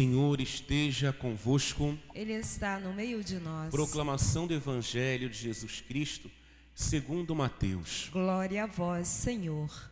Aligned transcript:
Senhor 0.00 0.40
esteja 0.40 1.12
convosco. 1.12 1.94
Ele 2.14 2.32
está 2.32 2.80
no 2.80 2.90
meio 2.90 3.22
de 3.22 3.38
nós. 3.38 3.70
Proclamação 3.70 4.46
do 4.46 4.54
Evangelho 4.54 5.28
de 5.28 5.36
Jesus 5.36 5.82
Cristo, 5.82 6.30
segundo 6.74 7.34
Mateus. 7.34 8.08
Glória 8.10 8.64
a 8.64 8.66
vós, 8.66 9.06
Senhor. 9.08 9.90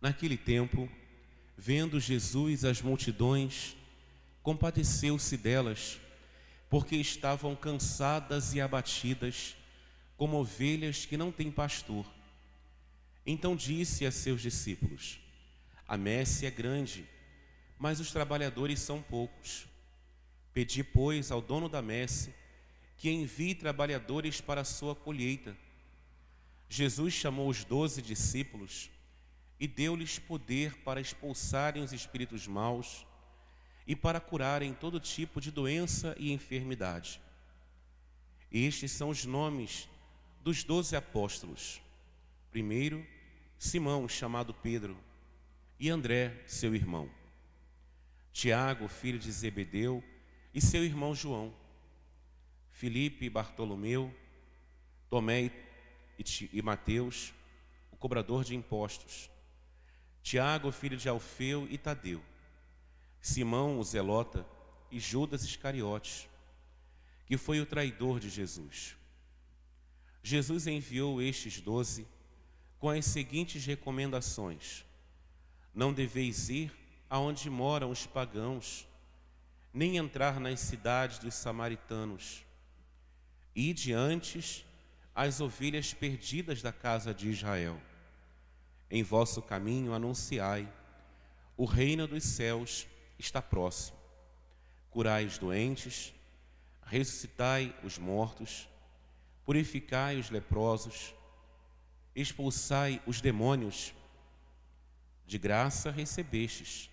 Naquele 0.00 0.36
tempo, 0.36 0.88
vendo 1.58 1.98
Jesus 1.98 2.64
as 2.64 2.80
multidões, 2.80 3.76
compadeceu-se 4.40 5.36
delas, 5.36 5.98
porque 6.70 6.94
estavam 6.94 7.56
cansadas 7.56 8.54
e 8.54 8.60
abatidas, 8.60 9.56
como 10.16 10.36
ovelhas 10.36 11.04
que 11.04 11.16
não 11.16 11.32
têm 11.32 11.50
pastor. 11.50 12.06
Então 13.26 13.56
disse 13.56 14.06
a 14.06 14.12
seus 14.12 14.40
discípulos: 14.40 15.18
A 15.88 15.98
messe 15.98 16.46
é 16.46 16.50
grande, 16.52 17.12
mas 17.84 18.00
os 18.00 18.10
trabalhadores 18.10 18.80
são 18.80 19.02
poucos. 19.02 19.66
Pedi, 20.54 20.82
pois, 20.82 21.30
ao 21.30 21.42
dono 21.42 21.68
da 21.68 21.82
messe 21.82 22.34
que 22.96 23.10
envie 23.10 23.54
trabalhadores 23.54 24.40
para 24.40 24.62
a 24.62 24.64
sua 24.64 24.94
colheita. 24.96 25.54
Jesus 26.66 27.12
chamou 27.12 27.46
os 27.46 27.62
doze 27.62 28.00
discípulos 28.00 28.88
e 29.60 29.68
deu-lhes 29.68 30.18
poder 30.18 30.78
para 30.78 30.98
expulsarem 30.98 31.82
os 31.82 31.92
espíritos 31.92 32.46
maus 32.46 33.06
e 33.86 33.94
para 33.94 34.18
curarem 34.18 34.72
todo 34.72 34.98
tipo 34.98 35.38
de 35.38 35.50
doença 35.50 36.16
e 36.18 36.32
enfermidade. 36.32 37.20
Estes 38.50 38.92
são 38.92 39.10
os 39.10 39.26
nomes 39.26 39.90
dos 40.42 40.64
doze 40.64 40.96
apóstolos. 40.96 41.82
Primeiro, 42.50 43.06
Simão, 43.58 44.08
chamado 44.08 44.54
Pedro, 44.54 44.96
e 45.78 45.90
André, 45.90 46.42
seu 46.46 46.74
irmão. 46.74 47.10
Tiago, 48.34 48.88
filho 48.88 49.16
de 49.16 49.30
Zebedeu, 49.30 50.02
e 50.52 50.60
seu 50.60 50.84
irmão 50.84 51.14
João. 51.14 51.54
Filipe 52.72 53.24
e 53.24 53.30
Bartolomeu, 53.30 54.12
Tomé 55.08 55.52
e, 56.18 56.50
e 56.52 56.60
Mateus, 56.60 57.32
o 57.92 57.96
cobrador 57.96 58.42
de 58.42 58.56
impostos. 58.56 59.30
Tiago, 60.20 60.72
filho 60.72 60.96
de 60.96 61.08
Alfeu 61.08 61.68
e 61.70 61.78
Tadeu. 61.78 62.20
Simão, 63.20 63.78
o 63.78 63.84
Zelota, 63.84 64.44
e 64.90 64.98
Judas 64.98 65.44
Iscariotes, 65.44 66.28
que 67.26 67.36
foi 67.36 67.60
o 67.60 67.66
traidor 67.66 68.18
de 68.18 68.28
Jesus. 68.28 68.96
Jesus 70.24 70.66
enviou 70.66 71.22
estes 71.22 71.60
doze 71.60 72.04
com 72.80 72.90
as 72.90 73.04
seguintes 73.04 73.64
recomendações: 73.64 74.84
Não 75.72 75.92
deveis 75.92 76.48
ir 76.48 76.83
aonde 77.08 77.48
moram 77.50 77.90
os 77.90 78.06
pagãos, 78.06 78.86
nem 79.72 79.96
entrar 79.96 80.38
nas 80.38 80.60
cidades 80.60 81.18
dos 81.18 81.34
samaritanos. 81.34 82.44
Ide 83.54 83.92
antes 83.92 84.64
as 85.14 85.40
ovelhas 85.40 85.94
perdidas 85.94 86.60
da 86.60 86.72
casa 86.72 87.14
de 87.14 87.28
Israel. 87.28 87.80
Em 88.90 89.02
vosso 89.02 89.40
caminho 89.40 89.92
anunciai: 89.92 90.68
o 91.56 91.64
reino 91.64 92.06
dos 92.06 92.24
céus 92.24 92.86
está 93.18 93.40
próximo. 93.40 93.96
Curai 94.90 95.24
os 95.24 95.38
doentes, 95.38 96.12
ressuscitai 96.84 97.74
os 97.82 97.98
mortos, 97.98 98.68
purificai 99.44 100.18
os 100.18 100.30
leprosos, 100.30 101.14
expulsai 102.14 103.02
os 103.06 103.20
demônios. 103.20 103.92
De 105.26 105.38
graça 105.38 105.90
recebestes, 105.90 106.90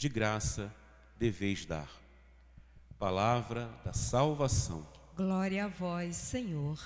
de 0.00 0.08
graça 0.08 0.74
deveis 1.18 1.66
dar. 1.66 1.86
Palavra 2.98 3.68
da 3.84 3.92
salvação. 3.92 4.88
Glória 5.14 5.66
a 5.66 5.68
vós, 5.68 6.16
Senhor. 6.16 6.80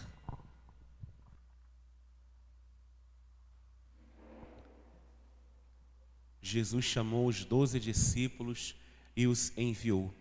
Jesus 6.42 6.84
chamou 6.84 7.28
os 7.28 7.44
doze 7.44 7.78
discípulos 7.78 8.74
e 9.14 9.28
os 9.28 9.56
enviou. 9.56 10.12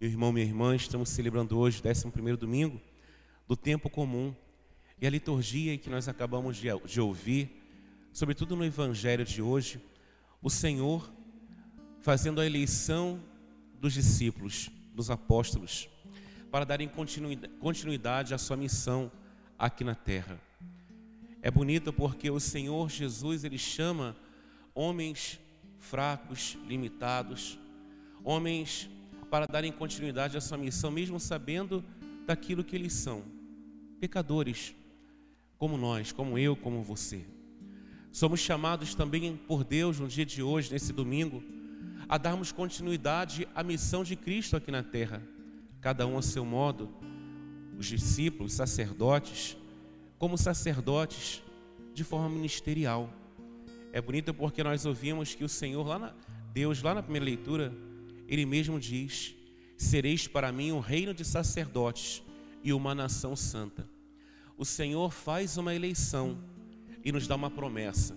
Meu 0.00 0.08
irmão, 0.08 0.32
minha 0.32 0.46
irmã, 0.46 0.74
estamos 0.74 1.10
celebrando 1.10 1.58
hoje, 1.58 1.82
11 1.86 2.10
primeiro 2.10 2.38
domingo, 2.38 2.80
do 3.46 3.54
tempo 3.54 3.90
comum. 3.90 4.34
E 4.98 5.06
a 5.06 5.10
liturgia 5.10 5.76
que 5.76 5.90
nós 5.90 6.08
acabamos 6.08 6.56
de, 6.56 6.68
de 6.86 6.98
ouvir, 6.98 7.62
sobretudo 8.10 8.56
no 8.56 8.64
Evangelho 8.64 9.26
de 9.26 9.42
hoje, 9.42 9.78
o 10.40 10.48
Senhor 10.48 11.17
fazendo 12.00 12.40
a 12.40 12.46
eleição 12.46 13.20
dos 13.80 13.92
discípulos, 13.92 14.70
dos 14.94 15.10
apóstolos, 15.10 15.88
para 16.50 16.64
darem 16.64 16.90
continuidade 17.60 18.34
à 18.34 18.38
sua 18.38 18.56
missão 18.56 19.10
aqui 19.58 19.84
na 19.84 19.94
terra. 19.94 20.40
É 21.42 21.50
bonito 21.50 21.92
porque 21.92 22.30
o 22.30 22.40
Senhor 22.40 22.90
Jesus, 22.90 23.44
ele 23.44 23.58
chama 23.58 24.16
homens 24.74 25.38
fracos, 25.78 26.56
limitados, 26.66 27.58
homens 28.24 28.88
para 29.30 29.46
darem 29.46 29.70
continuidade 29.70 30.36
à 30.36 30.40
sua 30.40 30.58
missão, 30.58 30.90
mesmo 30.90 31.20
sabendo 31.20 31.84
daquilo 32.26 32.64
que 32.64 32.74
eles 32.74 32.92
são, 32.92 33.22
pecadores, 34.00 34.74
como 35.56 35.76
nós, 35.76 36.12
como 36.12 36.38
eu, 36.38 36.56
como 36.56 36.82
você. 36.82 37.24
Somos 38.10 38.40
chamados 38.40 38.94
também 38.94 39.36
por 39.36 39.64
Deus 39.64 40.00
no 40.00 40.08
dia 40.08 40.24
de 40.24 40.42
hoje, 40.42 40.72
nesse 40.72 40.92
domingo, 40.92 41.42
a 42.08 42.16
darmos 42.16 42.52
continuidade 42.52 43.46
à 43.54 43.62
missão 43.62 44.02
de 44.02 44.16
Cristo 44.16 44.56
aqui 44.56 44.70
na 44.70 44.82
terra, 44.82 45.22
cada 45.80 46.06
um 46.06 46.16
a 46.16 46.22
seu 46.22 46.44
modo, 46.44 46.88
os 47.78 47.86
discípulos, 47.86 48.52
sacerdotes, 48.52 49.56
como 50.18 50.38
sacerdotes 50.38 51.42
de 51.92 52.02
forma 52.02 52.28
ministerial. 52.28 53.12
É 53.92 54.00
bonito 54.00 54.32
porque 54.32 54.62
nós 54.62 54.86
ouvimos 54.86 55.34
que 55.34 55.44
o 55.44 55.48
Senhor, 55.48 55.86
lá 55.86 55.98
na, 55.98 56.14
Deus, 56.52 56.82
lá 56.82 56.94
na 56.94 57.02
primeira 57.02 57.24
leitura, 57.24 57.72
Ele 58.26 58.44
mesmo 58.46 58.80
diz: 58.80 59.34
Sereis 59.76 60.26
para 60.26 60.50
mim 60.50 60.72
um 60.72 60.80
reino 60.80 61.12
de 61.12 61.24
sacerdotes 61.24 62.22
e 62.64 62.72
uma 62.72 62.94
nação 62.94 63.36
santa 63.36 63.88
o 64.58 64.64
Senhor 64.64 65.12
faz 65.12 65.56
uma 65.56 65.72
eleição 65.72 66.36
e 67.04 67.12
nos 67.12 67.28
dá 67.28 67.36
uma 67.36 67.48
promessa. 67.48 68.16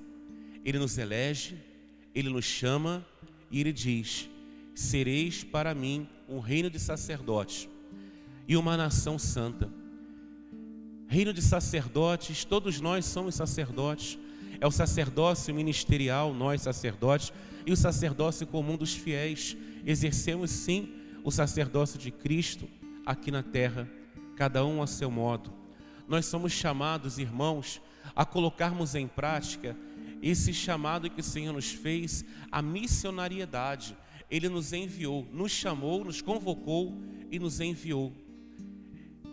Ele 0.66 0.80
nos 0.80 0.98
elege, 0.98 1.56
ele 2.16 2.30
nos 2.30 2.46
chama 2.46 3.06
e 3.52 3.60
ele 3.60 3.74
diz: 3.74 4.30
Sereis 4.74 5.44
para 5.44 5.76
mim 5.76 6.08
um 6.28 6.40
reino 6.40 6.70
de 6.70 6.80
sacerdotes 6.80 7.68
e 8.48 8.56
uma 8.56 8.78
nação 8.78 9.20
santa. 9.20 9.70
Reino 11.08 11.34
de 11.34 11.42
sacerdotes, 11.42 12.46
todos 12.46 12.80
nós 12.80 13.06
somos 13.06 13.36
sacerdotes. 13.36 14.18
É 14.60 14.68
o 14.68 14.72
sacerdócio 14.72 15.54
ministerial, 15.54 16.34
nós 16.34 16.62
sacerdotes, 16.62 17.34
e 17.66 17.72
o 17.72 17.78
sacerdócio 17.78 18.48
comum 18.48 18.78
dos 18.78 18.94
fiéis. 18.94 19.58
Exercemos 19.86 20.52
sim 20.52 20.94
o 21.24 21.32
sacerdócio 21.32 22.00
de 22.00 22.12
Cristo 22.12 22.68
aqui 23.06 23.32
na 23.32 23.44
terra, 23.44 23.90
cada 24.36 24.66
um 24.66 24.82
a 24.82 24.88
seu 24.88 25.12
modo 25.12 25.62
nós 26.12 26.26
somos 26.26 26.52
chamados, 26.52 27.18
irmãos, 27.18 27.82
a 28.14 28.26
colocarmos 28.26 28.96
em 28.96 29.08
prática 29.08 29.78
esse 30.22 30.54
chamado 30.54 31.10
que 31.10 31.20
o 31.20 31.24
Senhor 31.24 31.54
nos 31.54 31.72
fez, 31.72 32.24
a 32.52 32.62
missionariedade. 32.62 33.98
Ele 34.30 34.48
nos 34.48 34.72
enviou, 34.72 35.28
nos 35.34 35.52
chamou, 35.52 36.06
nos 36.06 36.22
convocou 36.22 36.98
e 37.32 37.40
nos 37.40 37.60
enviou. 37.60 38.14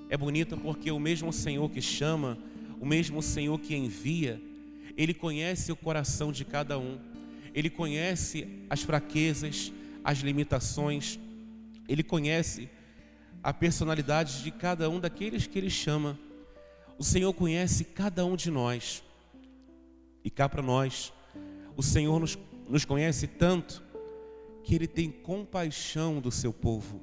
É 0.09 0.17
bonito 0.17 0.57
porque 0.57 0.91
o 0.91 0.99
mesmo 0.99 1.33
Senhor 1.33 1.69
que 1.71 1.83
chama, 1.83 2.39
o 2.81 2.87
mesmo 2.87 3.23
Senhor 3.23 3.59
que 3.61 3.77
envia, 3.77 4.41
Ele 4.97 5.13
conhece 5.13 5.71
o 5.71 5.77
coração 5.77 6.33
de 6.33 6.45
cada 6.45 6.79
um, 6.79 6.99
Ele 7.55 7.69
conhece 7.69 8.65
as 8.71 8.83
fraquezas, 8.83 9.73
as 10.03 10.19
limitações, 10.19 11.19
Ele 11.87 12.03
conhece 12.03 12.69
a 13.43 13.53
personalidade 13.53 14.43
de 14.43 14.51
cada 14.51 14.89
um 14.89 14.99
daqueles 14.99 15.47
que 15.47 15.59
Ele 15.59 15.71
chama. 15.71 16.19
O 16.99 17.05
Senhor 17.05 17.33
conhece 17.35 17.85
cada 17.85 18.25
um 18.25 18.35
de 18.35 18.51
nós. 18.51 19.03
E 20.29 20.31
cá 20.31 20.47
para 20.47 20.61
nós, 20.61 21.11
o 21.75 21.83
Senhor 21.83 22.21
nos, 22.21 22.37
nos 22.69 22.85
conhece 22.85 23.27
tanto 23.27 23.83
que 24.63 24.75
Ele 24.75 24.87
tem 24.87 25.11
compaixão 25.11 26.21
do 26.21 26.31
seu 26.31 26.53
povo. 26.53 27.01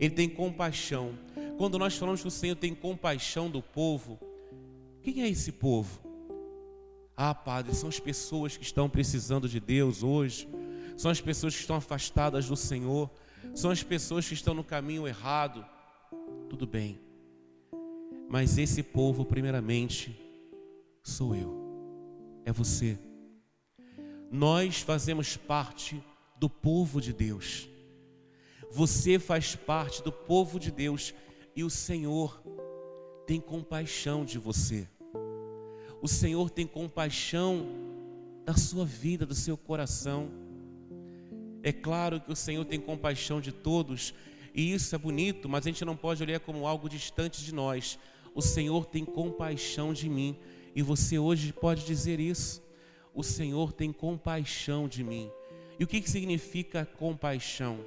Ele 0.00 0.10
tem 0.12 0.28
compaixão. 0.28 1.16
Quando 1.56 1.78
nós 1.78 1.96
falamos 1.96 2.20
que 2.20 2.26
o 2.26 2.32
Senhor 2.32 2.56
tem 2.56 2.74
compaixão 2.74 3.48
do 3.48 3.62
povo, 3.62 4.18
quem 5.02 5.22
é 5.22 5.28
esse 5.28 5.52
povo? 5.52 6.00
Ah, 7.16 7.32
Padre, 7.32 7.76
são 7.76 7.88
as 7.88 8.00
pessoas 8.00 8.56
que 8.56 8.64
estão 8.64 8.90
precisando 8.90 9.48
de 9.48 9.60
Deus 9.60 10.02
hoje, 10.02 10.48
são 10.96 11.12
as 11.12 11.20
pessoas 11.20 11.54
que 11.54 11.60
estão 11.60 11.76
afastadas 11.76 12.48
do 12.48 12.56
Senhor, 12.56 13.08
são 13.54 13.70
as 13.70 13.84
pessoas 13.84 14.26
que 14.26 14.34
estão 14.34 14.52
no 14.52 14.64
caminho 14.64 15.06
errado. 15.06 15.64
Tudo 16.50 16.66
bem, 16.66 16.98
mas 18.28 18.58
esse 18.58 18.82
povo, 18.82 19.24
primeiramente, 19.24 20.20
sou 21.04 21.36
eu, 21.36 21.63
é 22.44 22.52
você. 22.52 22.98
Nós 24.30 24.80
fazemos 24.80 25.36
parte 25.36 26.02
do 26.36 26.48
povo 26.48 27.00
de 27.00 27.12
Deus. 27.12 27.68
Você 28.70 29.18
faz 29.18 29.54
parte 29.54 30.02
do 30.02 30.10
povo 30.10 30.58
de 30.58 30.70
Deus 30.70 31.14
e 31.54 31.62
o 31.62 31.70
Senhor 31.70 32.42
tem 33.26 33.40
compaixão 33.40 34.24
de 34.24 34.38
você. 34.38 34.88
O 36.02 36.08
Senhor 36.08 36.50
tem 36.50 36.66
compaixão 36.66 37.66
da 38.44 38.54
sua 38.54 38.84
vida, 38.84 39.24
do 39.24 39.34
seu 39.34 39.56
coração. 39.56 40.30
É 41.62 41.72
claro 41.72 42.20
que 42.20 42.30
o 42.30 42.36
Senhor 42.36 42.64
tem 42.64 42.78
compaixão 42.78 43.40
de 43.40 43.50
todos, 43.50 44.12
e 44.54 44.74
isso 44.74 44.94
é 44.94 44.98
bonito, 44.98 45.48
mas 45.48 45.64
a 45.64 45.70
gente 45.70 45.84
não 45.84 45.96
pode 45.96 46.22
olhar 46.22 46.40
como 46.40 46.66
algo 46.66 46.88
distante 46.88 47.42
de 47.42 47.54
nós. 47.54 47.98
O 48.34 48.42
Senhor 48.42 48.84
tem 48.84 49.04
compaixão 49.04 49.94
de 49.94 50.08
mim, 50.08 50.36
e 50.74 50.82
você 50.82 51.18
hoje 51.18 51.52
pode 51.52 51.84
dizer 51.84 52.18
isso. 52.18 52.62
O 53.14 53.22
Senhor 53.22 53.72
tem 53.72 53.92
compaixão 53.92 54.88
de 54.88 55.04
mim. 55.04 55.30
E 55.78 55.84
o 55.84 55.86
que, 55.86 56.00
que 56.00 56.10
significa 56.10 56.84
compaixão? 56.84 57.78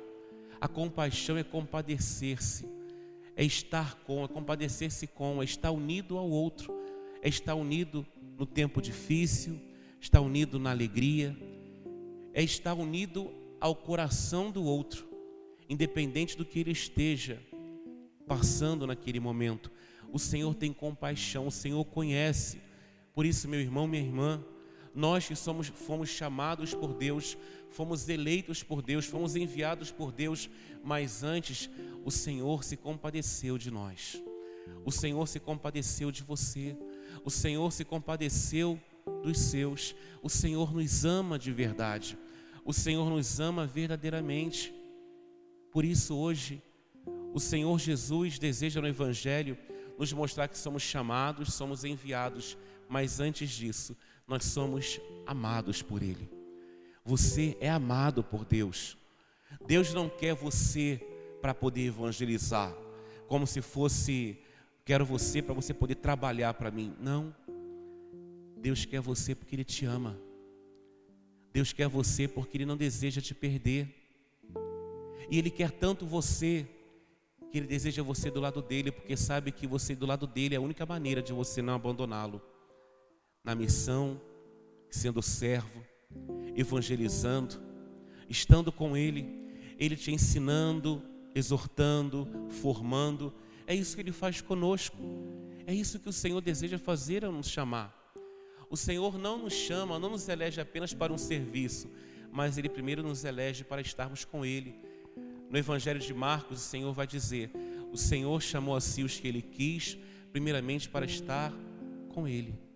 A 0.59 0.67
compaixão 0.67 1.37
é 1.37 1.43
compadecer-se, 1.43 2.67
é 3.35 3.43
estar 3.43 3.95
com, 4.03 4.23
é 4.23 4.27
compadecer-se 4.27 5.05
com, 5.07 5.41
é 5.41 5.45
estar 5.45 5.71
unido 5.71 6.17
ao 6.17 6.29
outro, 6.29 6.73
é 7.21 7.29
estar 7.29 7.55
unido 7.55 8.05
no 8.37 8.45
tempo 8.45 8.81
difícil, 8.81 9.59
estar 9.99 10.21
unido 10.21 10.57
na 10.57 10.71
alegria, 10.71 11.37
é 12.33 12.41
estar 12.41 12.73
unido 12.73 13.31
ao 13.59 13.75
coração 13.75 14.51
do 14.51 14.63
outro, 14.63 15.07
independente 15.69 16.37
do 16.37 16.45
que 16.45 16.59
ele 16.59 16.71
esteja 16.71 17.41
passando 18.27 18.85
naquele 18.85 19.19
momento. 19.19 19.71
O 20.11 20.19
Senhor 20.19 20.53
tem 20.55 20.71
compaixão, 20.71 21.47
o 21.47 21.51
Senhor 21.51 21.83
conhece. 21.85 22.61
Por 23.17 23.25
isso, 23.25 23.49
meu 23.49 23.59
irmão, 23.59 23.87
minha 23.87 24.03
irmã, 24.03 24.45
nós 24.93 25.27
que 25.27 25.35
somos, 25.35 25.69
fomos 25.69 26.07
chamados 26.07 26.75
por 26.75 26.93
Deus, 26.93 27.35
fomos 27.67 28.07
eleitos 28.07 28.61
por 28.61 28.79
Deus, 28.79 29.07
fomos 29.07 29.35
enviados 29.35 29.89
por 29.89 30.11
Deus, 30.11 30.47
mas 30.83 31.23
antes 31.23 31.67
o 32.05 32.11
Senhor 32.11 32.63
se 32.63 32.77
compadeceu 32.77 33.57
de 33.57 33.71
nós. 33.71 34.21
O 34.85 34.91
Senhor 34.91 35.27
se 35.27 35.39
compadeceu 35.39 36.11
de 36.11 36.21
você. 36.21 36.77
O 37.25 37.31
Senhor 37.31 37.71
se 37.73 37.83
compadeceu 37.83 38.79
dos 39.23 39.39
seus. 39.39 39.95
O 40.21 40.29
Senhor 40.29 40.71
nos 40.71 41.03
ama 41.03 41.39
de 41.39 41.51
verdade. 41.51 42.15
O 42.63 42.71
Senhor 42.71 43.09
nos 43.09 43.39
ama 43.39 43.65
verdadeiramente. 43.65 44.71
Por 45.71 45.83
isso, 45.83 46.15
hoje, 46.15 46.61
o 47.33 47.39
Senhor 47.39 47.79
Jesus 47.79 48.37
deseja 48.37 48.79
no 48.79 48.87
Evangelho 48.87 49.57
nos 49.97 50.13
mostrar 50.13 50.47
que 50.47 50.57
somos 50.57 50.83
chamados, 50.83 51.55
somos 51.55 51.83
enviados, 51.83 52.55
mas 52.89 53.19
antes 53.19 53.49
disso, 53.49 53.95
nós 54.27 54.43
somos 54.43 54.99
amados 55.25 55.81
por 55.81 56.01
Ele. 56.03 56.29
Você 57.03 57.57
é 57.61 57.69
amado 57.69 58.23
por 58.23 58.43
Deus. 58.43 58.97
Deus 59.65 59.93
não 59.93 60.09
quer 60.09 60.35
você 60.35 61.01
para 61.41 61.53
poder 61.53 61.85
evangelizar, 61.85 62.75
como 63.27 63.45
se 63.45 63.61
fosse, 63.61 64.37
quero 64.83 65.05
você 65.05 65.41
para 65.41 65.53
você 65.53 65.73
poder 65.73 65.95
trabalhar 65.95 66.53
para 66.53 66.71
mim. 66.71 66.95
Não. 66.99 67.33
Deus 68.57 68.85
quer 68.85 68.99
você 68.99 69.35
porque 69.35 69.55
Ele 69.55 69.63
te 69.63 69.85
ama. 69.85 70.19
Deus 71.53 71.71
quer 71.73 71.87
você 71.87 72.27
porque 72.27 72.57
Ele 72.57 72.65
não 72.65 72.77
deseja 72.77 73.21
te 73.21 73.33
perder. 73.33 73.87
E 75.29 75.37
Ele 75.37 75.49
quer 75.49 75.71
tanto 75.71 76.05
você 76.05 76.67
que 77.51 77.57
Ele 77.57 77.67
deseja 77.67 78.03
você 78.03 78.29
do 78.29 78.39
lado 78.39 78.61
dele, 78.61 78.91
porque 78.91 79.15
sabe 79.15 79.51
que 79.51 79.65
você 79.65 79.95
do 79.95 80.05
lado 80.05 80.27
dele 80.27 80.55
é 80.55 80.57
a 80.57 80.61
única 80.61 80.85
maneira 80.85 81.21
de 81.21 81.33
você 81.33 81.61
não 81.61 81.75
abandoná-lo. 81.75 82.41
Na 83.47 83.55
missão, 83.55 84.19
sendo 84.89 85.21
servo, 85.21 85.81
evangelizando, 86.53 87.55
estando 88.27 88.73
com 88.73 88.97
Ele, 88.97 89.25
Ele 89.79 89.95
te 89.95 90.11
ensinando, 90.11 91.01
exortando, 91.33 92.27
formando. 92.49 93.33
É 93.65 93.73
isso 93.73 93.95
que 93.95 94.01
Ele 94.01 94.11
faz 94.11 94.41
conosco. 94.41 94.97
É 95.65 95.73
isso 95.73 95.97
que 95.97 96.09
o 96.09 96.11
Senhor 96.11 96.41
deseja 96.41 96.77
fazer 96.77 97.23
ao 97.23 97.31
nos 97.31 97.47
chamar. 97.47 97.95
O 98.69 98.75
Senhor 98.75 99.17
não 99.17 99.37
nos 99.37 99.53
chama, 99.53 99.97
não 99.97 100.09
nos 100.09 100.27
elege 100.27 100.59
apenas 100.59 100.93
para 100.93 101.13
um 101.13 101.17
serviço, 101.17 101.89
mas 102.29 102.57
Ele 102.57 102.67
primeiro 102.67 103.01
nos 103.01 103.23
elege 103.23 103.63
para 103.63 103.79
estarmos 103.79 104.25
com 104.25 104.45
Ele. 104.45 104.75
No 105.49 105.57
Evangelho 105.57 106.01
de 106.01 106.13
Marcos, 106.13 106.57
o 106.59 106.65
Senhor 106.65 106.91
vai 106.91 107.07
dizer: 107.07 107.49
O 107.93 107.97
Senhor 107.97 108.41
chamou 108.41 108.75
a 108.75 108.81
si 108.81 109.03
os 109.03 109.17
que 109.17 109.25
Ele 109.25 109.41
quis, 109.41 109.97
primeiramente 110.33 110.89
para 110.89 111.05
estar 111.05 111.53
com 112.09 112.27
Ele. 112.27 112.66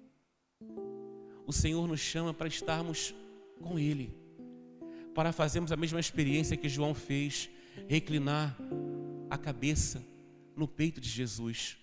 O 1.46 1.54
Senhor 1.54 1.88
nos 1.88 2.00
chama 2.00 2.34
para 2.34 2.48
estarmos 2.48 3.14
com 3.62 3.78
Ele, 3.78 4.14
para 5.14 5.32
fazermos 5.32 5.72
a 5.72 5.78
mesma 5.78 6.00
experiência 6.00 6.58
que 6.58 6.70
João 6.70 6.94
fez, 6.94 7.50
reclinar 7.88 8.58
a 9.30 9.38
cabeça 9.38 10.04
no 10.56 10.68
peito 10.68 11.00
de 11.02 11.10
Jesus, 11.10 11.78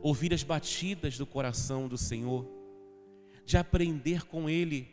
ouvir 0.00 0.32
as 0.32 0.42
batidas 0.42 1.18
do 1.18 1.26
coração 1.26 1.88
do 1.88 1.98
Senhor 1.98 2.58
de 3.48 3.56
aprender 3.56 4.26
com 4.26 4.46
Ele, 4.46 4.86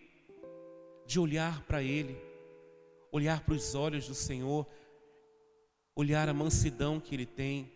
de 1.06 1.20
olhar 1.20 1.62
para 1.64 1.84
Ele, 1.84 2.18
olhar 3.12 3.42
para 3.42 3.54
os 3.54 3.76
olhos 3.76 4.08
do 4.08 4.16
Senhor, 4.16 4.66
olhar 5.94 6.30
a 6.30 6.34
mansidão 6.34 6.98
que 6.98 7.14
Ele 7.14 7.26
tem, 7.26 7.70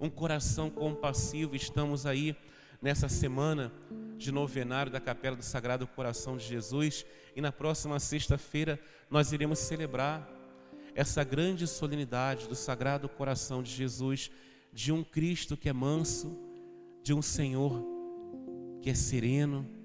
um 0.00 0.08
coração 0.08 0.70
compassivo. 0.70 1.54
Estamos 1.54 2.06
aí 2.06 2.34
nessa 2.80 3.06
semana 3.06 3.70
de 4.22 4.32
novenário 4.32 4.90
da 4.92 5.00
Capela 5.00 5.36
do 5.36 5.42
Sagrado 5.42 5.86
Coração 5.86 6.36
de 6.36 6.46
Jesus 6.46 7.04
e 7.34 7.40
na 7.40 7.50
próxima 7.50 7.98
sexta-feira 7.98 8.80
nós 9.10 9.32
iremos 9.32 9.58
celebrar 9.58 10.28
essa 10.94 11.24
grande 11.24 11.66
solenidade 11.66 12.48
do 12.48 12.54
Sagrado 12.54 13.08
Coração 13.08 13.62
de 13.62 13.70
Jesus, 13.70 14.30
de 14.72 14.92
um 14.92 15.02
Cristo 15.02 15.56
que 15.56 15.68
é 15.68 15.72
manso, 15.72 16.38
de 17.02 17.12
um 17.12 17.22
Senhor 17.22 17.82
que 18.80 18.90
é 18.90 18.94
sereno 18.94 19.82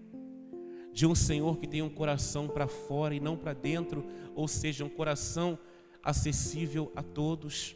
de 0.97 1.05
um 1.05 1.13
Senhor 1.13 1.59
que 1.59 1.67
tem 1.67 1.83
um 1.83 1.89
coração 1.91 2.47
para 2.47 2.67
fora 2.67 3.13
e 3.13 3.19
não 3.19 3.37
para 3.37 3.53
dentro, 3.53 4.03
ou 4.33 4.47
seja, 4.47 4.83
um 4.83 4.89
coração 4.89 5.55
acessível 6.01 6.91
a 6.95 7.03
todos. 7.03 7.75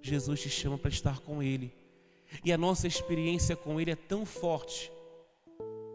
Jesus 0.00 0.40
te 0.40 0.48
chama 0.48 0.78
para 0.78 0.88
estar 0.88 1.20
com 1.20 1.42
Ele. 1.42 1.70
E 2.42 2.50
a 2.50 2.56
nossa 2.56 2.86
experiência 2.86 3.54
com 3.54 3.78
Ele 3.78 3.90
é 3.90 3.94
tão 3.94 4.24
forte 4.24 4.90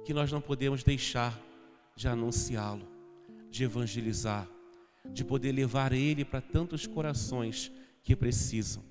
que 0.04 0.14
nós 0.14 0.32
não 0.32 0.42
podemos 0.42 0.84
deixar 0.84 1.40
de 1.96 2.08
anunciá-lo, 2.08 2.88
de 3.50 3.64
evangelizar, 3.64 4.48
de 5.12 5.24
poder 5.24 5.52
levar 5.52 5.94
Ele 5.94 6.26
para 6.26 6.42
tantos 6.42 6.86
corações 6.88 7.72
que 8.04 8.16
precisam. 8.16 8.84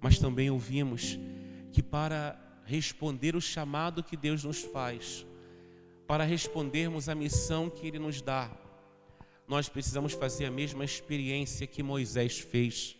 Mas 0.00 0.18
também 0.18 0.50
ouvimos 0.50 1.18
que 1.72 1.82
para 1.82 2.38
responder 2.64 3.36
o 3.36 3.40
chamado 3.40 4.02
que 4.02 4.16
Deus 4.16 4.44
nos 4.44 4.60
faz, 4.60 5.26
para 6.06 6.24
respondermos 6.24 7.08
à 7.08 7.14
missão 7.14 7.68
que 7.68 7.86
Ele 7.86 7.98
nos 7.98 8.20
dá, 8.20 8.50
nós 9.46 9.68
precisamos 9.68 10.12
fazer 10.12 10.46
a 10.46 10.50
mesma 10.50 10.84
experiência 10.84 11.66
que 11.66 11.82
Moisés 11.82 12.38
fez. 12.38 12.96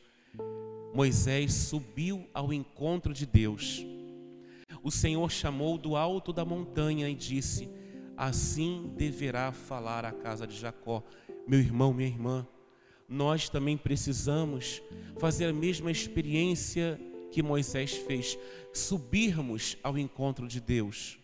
Moisés 0.95 1.53
subiu 1.53 2.29
ao 2.35 2.53
encontro 2.53 3.15
de 3.15 3.27
Deus. 3.27 3.85
O 4.85 4.91
Senhor 4.91 5.29
chamou 5.31 5.77
do 5.77 5.97
alto 5.97 6.33
da 6.33 6.45
montanha 6.45 7.09
e 7.09 7.15
disse: 7.17 7.69
Assim 8.17 8.93
deverá 8.97 9.51
falar 9.51 10.05
a 10.05 10.13
casa 10.13 10.47
de 10.47 10.57
Jacó. 10.57 11.03
Meu 11.49 11.59
irmão, 11.59 11.93
minha 11.93 12.09
irmã, 12.09 12.47
nós 13.09 13.49
também 13.49 13.77
precisamos 13.77 14.81
fazer 15.19 15.47
a 15.47 15.53
mesma 15.53 15.91
experiência 15.91 17.01
que 17.33 17.43
Moisés 17.43 17.95
fez, 17.95 18.39
subirmos 18.73 19.77
ao 19.83 19.99
encontro 19.99 20.47
de 20.47 20.61
Deus 20.61 21.19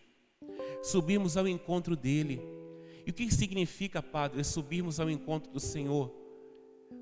subirmos 0.81 1.37
ao 1.37 1.47
encontro 1.47 1.95
dele. 1.95 2.41
E 3.05 3.11
o 3.11 3.13
que 3.13 3.31
significa, 3.33 4.01
Padre, 4.01 4.41
é 4.41 4.43
subirmos 4.43 4.99
ao 4.99 5.09
encontro 5.09 5.51
do 5.51 5.59
Senhor? 5.59 6.11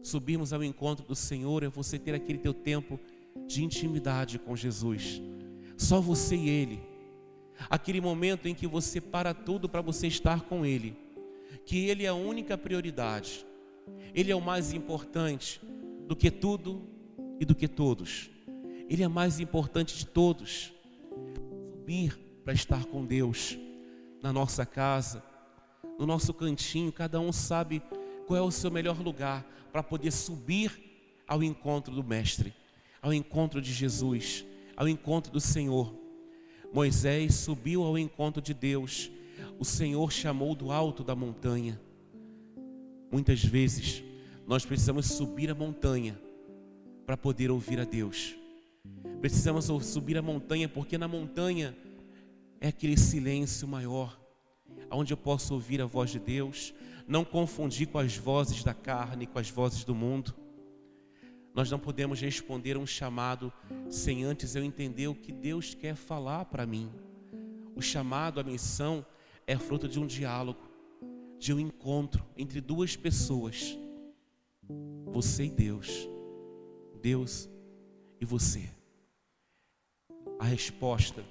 Subirmos 0.01 0.53
ao 0.53 0.63
encontro 0.63 1.05
do 1.05 1.15
Senhor 1.15 1.63
é 1.63 1.67
você 1.67 1.97
ter 1.97 2.13
aquele 2.13 2.39
teu 2.39 2.53
tempo 2.53 2.99
de 3.47 3.63
intimidade 3.63 4.39
com 4.39 4.55
Jesus. 4.55 5.21
Só 5.79 6.01
você 6.01 6.35
e 6.35 6.49
Ele. 6.49 6.83
Aquele 7.69 8.01
momento 8.01 8.47
em 8.47 8.53
que 8.53 8.67
você 8.67 8.99
para 8.99 9.33
tudo 9.33 9.69
para 9.69 9.81
você 9.81 10.07
estar 10.07 10.41
com 10.41 10.65
Ele. 10.65 10.93
Que 11.65 11.87
Ele 11.87 12.03
é 12.03 12.09
a 12.09 12.13
única 12.13 12.57
prioridade. 12.57 13.45
Ele 14.13 14.29
é 14.29 14.35
o 14.35 14.41
mais 14.41 14.73
importante 14.73 15.61
do 16.05 16.17
que 16.17 16.29
tudo 16.29 16.85
e 17.39 17.45
do 17.45 17.55
que 17.55 17.65
todos. 17.67 18.29
Ele 18.89 19.03
é 19.03 19.07
mais 19.07 19.39
importante 19.39 19.97
de 19.97 20.05
todos. 20.05 20.73
Subir 21.71 22.19
para 22.43 22.53
estar 22.53 22.85
com 22.85 23.05
Deus 23.05 23.57
na 24.21 24.33
nossa 24.33 24.65
casa, 24.65 25.23
no 25.97 26.05
nosso 26.05 26.33
cantinho, 26.33 26.91
cada 26.91 27.21
um 27.21 27.31
sabe 27.31 27.81
qual 28.27 28.37
é 28.37 28.41
o 28.41 28.51
seu 28.51 28.69
melhor 28.69 28.99
lugar 28.99 29.45
para 29.71 29.81
poder 29.81 30.11
subir 30.11 31.23
ao 31.25 31.41
encontro 31.41 31.95
do 31.95 32.03
Mestre, 32.03 32.53
ao 33.01 33.13
encontro 33.13 33.61
de 33.61 33.71
Jesus, 33.71 34.45
ao 34.79 34.87
encontro 34.87 35.29
do 35.29 35.41
Senhor. 35.41 35.93
Moisés 36.71 37.35
subiu 37.35 37.83
ao 37.83 37.97
encontro 37.97 38.41
de 38.41 38.53
Deus, 38.53 39.11
o 39.59 39.65
Senhor 39.65 40.09
chamou 40.09 40.55
do 40.55 40.71
alto 40.71 41.03
da 41.03 41.13
montanha. 41.13 41.77
Muitas 43.11 43.43
vezes 43.43 44.01
nós 44.47 44.65
precisamos 44.65 45.07
subir 45.07 45.51
a 45.51 45.55
montanha 45.55 46.17
para 47.05 47.17
poder 47.17 47.51
ouvir 47.51 47.77
a 47.81 47.83
Deus. 47.83 48.35
Precisamos 49.19 49.65
subir 49.85 50.17
a 50.17 50.21
montanha 50.21 50.69
porque 50.69 50.97
na 50.97 51.09
montanha 51.09 51.75
é 52.61 52.69
aquele 52.69 52.95
silêncio 52.95 53.67
maior, 53.67 54.17
onde 54.89 55.11
eu 55.11 55.17
posso 55.17 55.53
ouvir 55.55 55.81
a 55.81 55.85
voz 55.85 56.09
de 56.09 56.19
Deus, 56.19 56.73
não 57.05 57.25
confundir 57.25 57.87
com 57.87 57.99
as 57.99 58.15
vozes 58.15 58.63
da 58.63 58.73
carne, 58.73 59.27
com 59.27 59.39
as 59.39 59.49
vozes 59.49 59.83
do 59.83 59.93
mundo. 59.93 60.33
Nós 61.53 61.69
não 61.69 61.79
podemos 61.79 62.21
responder 62.21 62.75
a 62.75 62.79
um 62.79 62.85
chamado 62.85 63.51
sem 63.89 64.23
antes 64.23 64.55
eu 64.55 64.63
entender 64.63 65.07
o 65.07 65.15
que 65.15 65.31
Deus 65.31 65.73
quer 65.73 65.95
falar 65.95 66.45
para 66.45 66.65
mim. 66.65 66.91
O 67.75 67.81
chamado, 67.81 68.39
a 68.39 68.43
missão 68.43 69.05
é 69.47 69.57
fruto 69.57 69.87
de 69.87 69.99
um 69.99 70.05
diálogo, 70.05 70.59
de 71.37 71.53
um 71.53 71.59
encontro 71.59 72.25
entre 72.37 72.61
duas 72.61 72.95
pessoas. 72.95 73.77
Você 75.05 75.45
e 75.45 75.49
Deus. 75.49 76.07
Deus 77.01 77.49
e 78.21 78.25
você. 78.25 78.69
A 80.37 80.45
resposta, 80.45 81.23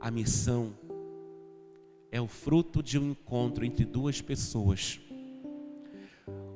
a 0.00 0.10
missão, 0.10 0.76
é 2.10 2.20
o 2.20 2.28
fruto 2.28 2.82
de 2.82 2.98
um 2.98 3.12
encontro 3.12 3.64
entre 3.64 3.84
duas 3.84 4.20
pessoas. 4.20 5.00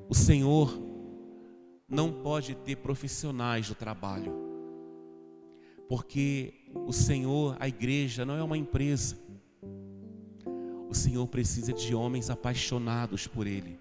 O 0.08 0.14
Senhor 0.14 0.85
não 1.88 2.12
pode 2.12 2.54
ter 2.54 2.76
profissionais 2.76 3.68
do 3.68 3.74
trabalho, 3.74 4.34
porque 5.88 6.54
o 6.74 6.92
Senhor, 6.92 7.56
a 7.60 7.68
igreja, 7.68 8.24
não 8.24 8.36
é 8.36 8.42
uma 8.42 8.58
empresa. 8.58 9.16
O 10.88 10.94
Senhor 10.94 11.26
precisa 11.28 11.72
de 11.72 11.94
homens 11.94 12.28
apaixonados 12.28 13.26
por 13.28 13.46
Ele, 13.46 13.78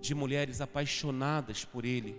de 0.00 0.14
mulheres 0.14 0.62
apaixonadas 0.62 1.64
por 1.64 1.84
Ele, 1.84 2.16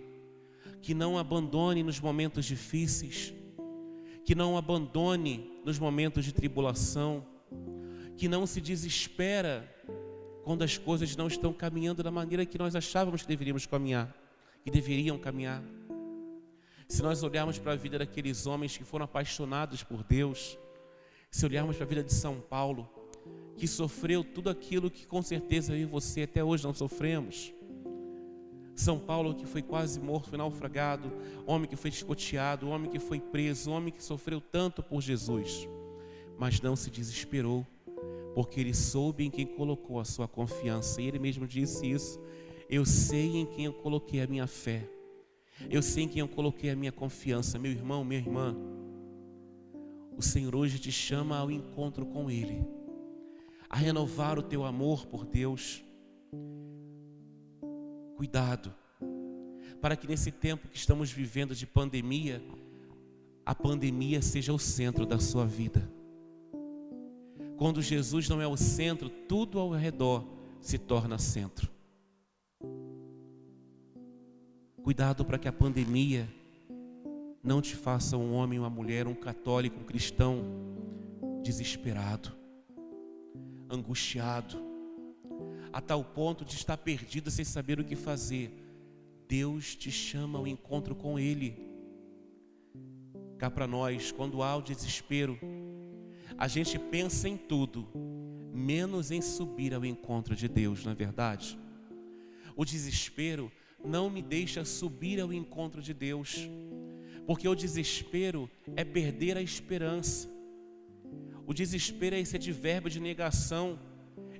que 0.80 0.94
não 0.94 1.18
abandone 1.18 1.82
nos 1.82 1.98
momentos 1.98 2.44
difíceis, 2.44 3.34
que 4.24 4.36
não 4.36 4.56
abandone 4.56 5.60
nos 5.64 5.80
momentos 5.80 6.24
de 6.24 6.32
tribulação, 6.32 7.26
que 8.16 8.28
não 8.28 8.46
se 8.46 8.60
desespera 8.60 9.68
quando 10.44 10.62
as 10.62 10.78
coisas 10.78 11.16
não 11.16 11.26
estão 11.26 11.52
caminhando 11.52 12.04
da 12.04 12.10
maneira 12.10 12.46
que 12.46 12.58
nós 12.58 12.76
achávamos 12.76 13.22
que 13.22 13.28
deveríamos 13.28 13.66
caminhar 13.66 14.21
que 14.62 14.70
deveriam 14.70 15.18
caminhar. 15.18 15.62
Se 16.88 17.02
nós 17.02 17.22
olharmos 17.22 17.58
para 17.58 17.72
a 17.72 17.76
vida 17.76 17.98
daqueles 17.98 18.46
homens 18.46 18.76
que 18.76 18.84
foram 18.84 19.04
apaixonados 19.04 19.82
por 19.82 20.02
Deus, 20.04 20.58
se 21.30 21.46
olharmos 21.46 21.76
para 21.76 21.86
a 21.86 21.88
vida 21.88 22.04
de 22.04 22.12
São 22.12 22.40
Paulo, 22.40 22.88
que 23.56 23.66
sofreu 23.66 24.22
tudo 24.22 24.50
aquilo 24.50 24.90
que 24.90 25.06
com 25.06 25.22
certeza 25.22 25.72
eu 25.72 25.78
e 25.78 25.84
você 25.84 26.22
até 26.22 26.44
hoje 26.44 26.64
não 26.64 26.74
sofremos. 26.74 27.54
São 28.74 28.98
Paulo 28.98 29.34
que 29.34 29.46
foi 29.46 29.62
quase 29.62 30.00
morto, 30.00 30.30
foi 30.30 30.38
naufragado, 30.38 31.12
homem 31.46 31.68
que 31.68 31.76
foi 31.76 31.90
escoteado, 31.90 32.68
homem 32.68 32.90
que 32.90 32.98
foi 32.98 33.20
preso, 33.20 33.70
homem 33.70 33.92
que 33.92 34.02
sofreu 34.02 34.40
tanto 34.40 34.82
por 34.82 35.00
Jesus, 35.00 35.68
mas 36.38 36.60
não 36.60 36.74
se 36.74 36.90
desesperou, 36.90 37.66
porque 38.34 38.60
ele 38.60 38.74
soube 38.74 39.24
em 39.24 39.30
quem 39.30 39.46
colocou 39.46 40.00
a 40.00 40.04
sua 40.04 40.26
confiança, 40.26 41.00
e 41.00 41.06
ele 41.06 41.18
mesmo 41.18 41.46
disse 41.46 41.90
isso 41.90 42.18
eu 42.72 42.86
sei 42.86 43.36
em 43.36 43.44
quem 43.44 43.66
eu 43.66 43.72
coloquei 43.74 44.22
a 44.22 44.26
minha 44.26 44.46
fé. 44.46 44.88
Eu 45.68 45.82
sei 45.82 46.04
em 46.04 46.08
quem 46.08 46.20
eu 46.20 46.28
coloquei 46.28 46.70
a 46.70 46.74
minha 46.74 46.90
confiança. 46.90 47.58
Meu 47.58 47.70
irmão, 47.70 48.02
minha 48.02 48.18
irmã. 48.18 48.56
O 50.16 50.22
Senhor 50.22 50.56
hoje 50.56 50.78
te 50.78 50.90
chama 50.90 51.36
ao 51.36 51.50
encontro 51.50 52.06
com 52.06 52.30
Ele, 52.30 52.64
a 53.68 53.76
renovar 53.76 54.38
o 54.38 54.42
teu 54.42 54.64
amor 54.64 55.04
por 55.06 55.26
Deus. 55.26 55.84
Cuidado, 58.16 58.74
para 59.82 59.94
que 59.94 60.06
nesse 60.06 60.30
tempo 60.30 60.66
que 60.68 60.78
estamos 60.78 61.12
vivendo 61.12 61.54
de 61.54 61.66
pandemia, 61.66 62.42
a 63.44 63.54
pandemia 63.54 64.22
seja 64.22 64.50
o 64.50 64.58
centro 64.58 65.04
da 65.04 65.18
sua 65.18 65.44
vida. 65.44 65.86
Quando 67.58 67.82
Jesus 67.82 68.30
não 68.30 68.40
é 68.40 68.46
o 68.46 68.56
centro, 68.56 69.10
tudo 69.10 69.58
ao 69.58 69.70
redor 69.72 70.24
se 70.58 70.78
torna 70.78 71.18
centro. 71.18 71.70
Cuidado 74.82 75.24
para 75.24 75.38
que 75.38 75.46
a 75.46 75.52
pandemia 75.52 76.28
não 77.40 77.62
te 77.62 77.76
faça 77.76 78.16
um 78.16 78.34
homem, 78.34 78.58
uma 78.58 78.68
mulher, 78.68 79.06
um 79.06 79.14
católico, 79.14 79.78
um 79.78 79.84
cristão 79.84 80.42
desesperado, 81.40 82.32
angustiado, 83.70 84.60
a 85.72 85.80
tal 85.80 86.02
ponto 86.02 86.44
de 86.44 86.56
estar 86.56 86.76
perdido 86.76 87.30
sem 87.30 87.44
saber 87.44 87.78
o 87.78 87.84
que 87.84 87.94
fazer. 87.94 88.52
Deus 89.28 89.76
te 89.76 89.88
chama 89.88 90.40
ao 90.40 90.48
encontro 90.48 90.96
com 90.96 91.16
Ele. 91.16 91.56
Cá 93.38 93.48
para 93.48 93.68
nós, 93.68 94.10
quando 94.10 94.42
há 94.42 94.56
o 94.56 94.62
desespero, 94.62 95.38
a 96.36 96.48
gente 96.48 96.76
pensa 96.76 97.28
em 97.28 97.36
tudo, 97.36 97.86
menos 98.52 99.12
em 99.12 99.22
subir 99.22 99.74
ao 99.74 99.84
encontro 99.84 100.34
de 100.34 100.48
Deus, 100.48 100.84
não 100.84 100.90
é 100.90 100.96
verdade? 100.96 101.56
O 102.56 102.64
desespero 102.64 103.50
não 103.84 104.08
me 104.08 104.22
deixa 104.22 104.64
subir 104.64 105.20
ao 105.20 105.32
encontro 105.32 105.82
de 105.82 105.92
Deus, 105.92 106.48
porque 107.26 107.48
o 107.48 107.54
desespero 107.54 108.50
é 108.76 108.84
perder 108.84 109.36
a 109.36 109.42
esperança. 109.42 110.28
O 111.46 111.52
desespero 111.52 112.16
é 112.16 112.20
esse 112.20 112.36
advérbio 112.36 112.90
de 112.90 113.00
negação, 113.00 113.78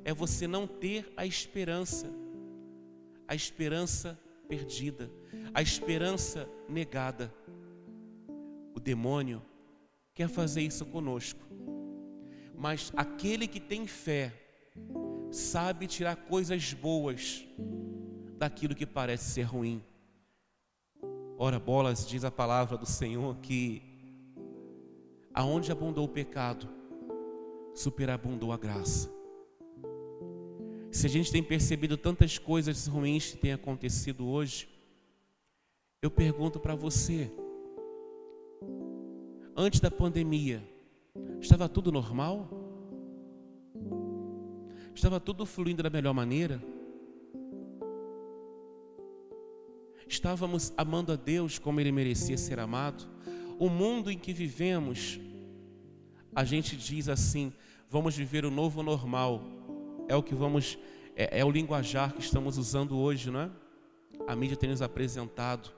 é 0.04 0.12
você 0.12 0.46
não 0.46 0.66
ter 0.66 1.12
a 1.16 1.26
esperança, 1.26 2.12
a 3.26 3.34
esperança 3.34 4.18
perdida, 4.48 5.10
a 5.52 5.62
esperança 5.62 6.48
negada. 6.68 7.32
O 8.74 8.80
demônio 8.80 9.42
quer 10.14 10.28
fazer 10.28 10.62
isso 10.62 10.84
conosco, 10.86 11.40
mas 12.56 12.92
aquele 12.96 13.46
que 13.46 13.60
tem 13.60 13.86
fé 13.86 14.32
sabe 15.30 15.86
tirar 15.86 16.16
coisas 16.16 16.72
boas 16.72 17.44
daquilo 18.42 18.74
que 18.74 18.84
parece 18.84 19.30
ser 19.30 19.44
ruim. 19.44 19.80
Ora, 21.38 21.60
bolas, 21.60 22.04
diz 22.04 22.24
a 22.24 22.30
palavra 22.30 22.76
do 22.76 22.84
Senhor 22.84 23.36
que 23.36 23.80
aonde 25.32 25.70
abundou 25.70 26.06
o 26.06 26.08
pecado, 26.08 26.68
superabundou 27.72 28.50
a 28.52 28.56
graça. 28.56 29.08
Se 30.90 31.06
a 31.06 31.08
gente 31.08 31.30
tem 31.30 31.40
percebido 31.40 31.96
tantas 31.96 32.36
coisas 32.36 32.88
ruins 32.88 33.30
que 33.30 33.36
têm 33.38 33.52
acontecido 33.52 34.26
hoje, 34.26 34.68
eu 36.02 36.10
pergunto 36.10 36.58
para 36.58 36.74
você, 36.74 37.30
antes 39.56 39.78
da 39.78 39.90
pandemia, 39.90 40.60
estava 41.40 41.68
tudo 41.68 41.92
normal? 41.92 42.50
Estava 44.92 45.20
tudo 45.20 45.46
fluindo 45.46 45.80
da 45.80 45.88
melhor 45.88 46.12
maneira? 46.12 46.60
Estávamos 50.12 50.74
amando 50.76 51.10
a 51.10 51.16
Deus 51.16 51.58
como 51.58 51.80
Ele 51.80 51.90
merecia 51.90 52.36
ser 52.36 52.60
amado. 52.60 53.08
O 53.58 53.70
mundo 53.70 54.10
em 54.10 54.18
que 54.18 54.30
vivemos, 54.30 55.18
a 56.36 56.44
gente 56.44 56.76
diz 56.76 57.08
assim: 57.08 57.50
vamos 57.88 58.14
viver 58.14 58.44
o 58.44 58.50
novo 58.50 58.82
normal. 58.82 59.42
É 60.06 60.14
o 60.14 60.22
que 60.22 60.34
vamos, 60.34 60.78
é, 61.16 61.40
é 61.40 61.42
o 61.42 61.50
linguajar 61.50 62.12
que 62.12 62.20
estamos 62.20 62.58
usando 62.58 62.98
hoje, 62.98 63.30
não 63.30 63.40
é? 63.40 63.50
A 64.26 64.36
mídia 64.36 64.54
tem 64.54 64.68
nos 64.68 64.82
apresentado 64.82 65.72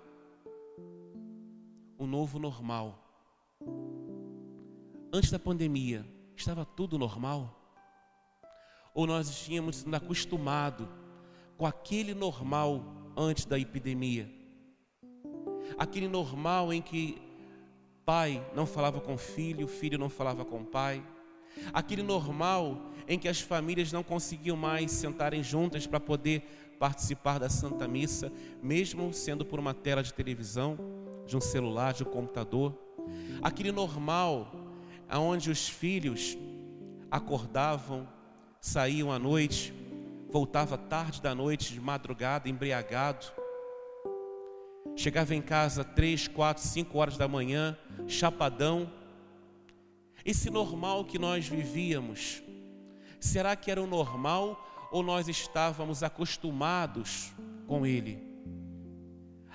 o 1.97 2.05
novo 2.05 2.37
normal. 2.41 3.07
Antes 5.13 5.31
da 5.31 5.39
pandemia, 5.39 6.05
estava 6.35 6.65
tudo 6.65 6.99
normal? 6.99 7.57
Ou 8.93 9.07
nós 9.07 9.45
tínhamos 9.45 9.85
nos 9.85 9.95
acostumado 9.95 10.89
com 11.57 11.65
aquele 11.65 12.15
normal 12.15 13.04
antes 13.17 13.45
da 13.45 13.59
epidemia. 13.59 14.31
Aquele 15.79 16.09
normal 16.09 16.73
em 16.73 16.83
que 16.83 17.21
pai 18.05 18.45
não 18.55 18.67
falava 18.67 19.01
com 19.01 19.17
filho, 19.17 19.67
filho 19.67 19.99
não 19.99 20.09
falava 20.09 20.45
com 20.45 20.65
pai. 20.65 21.03
Aquele 21.73 22.03
normal 22.03 22.91
em 23.09 23.19
que 23.19 23.29
as 23.29 23.41
famílias 23.41 23.93
não 23.93 24.03
conseguiam 24.03 24.57
mais 24.57 24.91
sentarem 24.91 25.43
juntas 25.43 25.87
para 25.87 26.01
poder 26.01 26.43
participar 26.79 27.39
da 27.39 27.49
Santa 27.49 27.87
Missa, 27.87 28.33
mesmo 28.63 29.13
sendo 29.13 29.45
por 29.45 29.59
uma 29.59 29.73
tela 29.73 30.03
de 30.03 30.13
televisão, 30.13 30.77
de 31.27 31.37
um 31.37 31.41
celular, 31.41 31.93
de 31.93 32.03
um 32.03 32.07
computador. 32.07 32.77
Aquele 33.43 33.73
normal 33.73 34.53
onde 35.11 35.51
os 35.51 35.69
filhos 35.69 36.37
acordavam, 37.11 38.09
saíam 38.61 39.13
à 39.13 39.19
noite, 39.19 39.73
voltava 40.35 40.77
tarde 40.77 41.23
da 41.23 41.33
noite, 41.33 41.73
de 41.73 41.81
madrugada, 41.81 42.49
embriagado. 42.49 43.25
Chegava 44.97 45.33
em 45.33 45.41
casa 45.41 45.85
três, 45.85 46.27
quatro, 46.27 46.61
cinco 46.61 46.99
horas 46.99 47.17
da 47.17 47.29
manhã, 47.29 47.79
chapadão. 48.09 48.93
Esse 50.25 50.51
normal 50.51 51.05
que 51.05 51.21
nós 51.21 51.47
vivíamos, 51.47 52.43
será 53.21 53.55
que 53.55 53.71
era 53.71 53.81
o 53.81 53.87
normal 53.87 54.59
ou 54.91 55.05
nós 55.05 55.29
estávamos 55.29 56.03
acostumados 56.03 57.33
com 57.69 57.87
ele, 57.87 58.21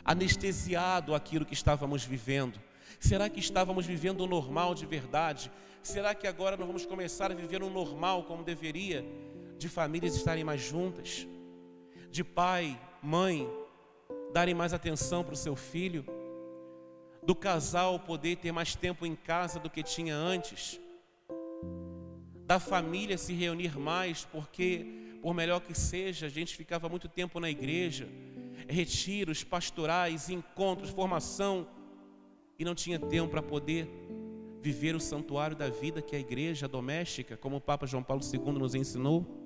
anestesiado 0.06 1.14
aquilo 1.14 1.46
que 1.46 1.54
estávamos 1.54 2.06
vivendo? 2.06 2.58
Será 3.02 3.28
que 3.28 3.42
estávamos 3.42 3.86
vivendo 3.86 4.22
o 4.22 4.28
normal 4.28 4.74
de 4.74 4.86
verdade? 4.86 5.52
Será 5.84 6.16
que 6.16 6.26
agora 6.26 6.56
nós 6.56 6.68
vamos 6.68 6.86
começar 6.86 7.32
a 7.32 7.36
viver 7.36 7.62
um 7.64 7.70
normal 7.70 8.24
como 8.24 8.46
deveria, 8.46 9.06
de 9.60 9.68
famílias 9.68 10.16
estarem 10.16 10.44
mais 10.44 10.62
juntas, 10.62 11.28
de 12.10 12.24
pai, 12.24 12.80
mãe, 13.04 13.48
darem 14.34 14.56
mais 14.56 14.74
atenção 14.74 15.24
para 15.24 15.34
o 15.34 15.38
seu 15.38 15.56
filho, 15.56 16.06
do 17.22 17.36
casal 17.36 18.00
poder 18.00 18.38
ter 18.38 18.54
mais 18.54 18.74
tempo 18.74 19.06
em 19.06 19.16
casa 19.16 19.60
do 19.60 19.70
que 19.70 19.84
tinha 19.84 20.16
antes, 20.16 20.80
da 22.46 22.58
família 22.60 23.18
se 23.18 23.34
reunir 23.34 23.78
mais, 23.78 24.24
porque, 24.24 25.20
por 25.22 25.34
melhor 25.34 25.60
que 25.60 25.78
seja, 25.78 26.28
a 26.28 26.30
gente 26.30 26.56
ficava 26.56 26.88
muito 26.88 27.10
tempo 27.10 27.38
na 27.40 27.50
igreja, 27.50 28.08
retiros 28.68 29.44
pastorais, 29.44 30.30
encontros, 30.30 30.90
formação, 30.90 31.68
e 32.58 32.64
não 32.66 32.74
tinha 32.74 32.98
tempo 32.98 33.30
para 33.30 33.42
poder 33.42 33.88
viver 34.62 34.96
o 34.96 35.00
santuário 35.00 35.56
da 35.56 35.70
vida 35.70 36.02
que 36.02 36.16
é 36.16 36.18
a 36.18 36.22
igreja 36.22 36.68
doméstica, 36.68 37.38
como 37.38 37.58
o 37.58 37.62
Papa 37.62 37.86
João 37.86 38.04
Paulo 38.04 38.24
II 38.24 38.54
nos 38.54 38.74
ensinou. 38.74 39.39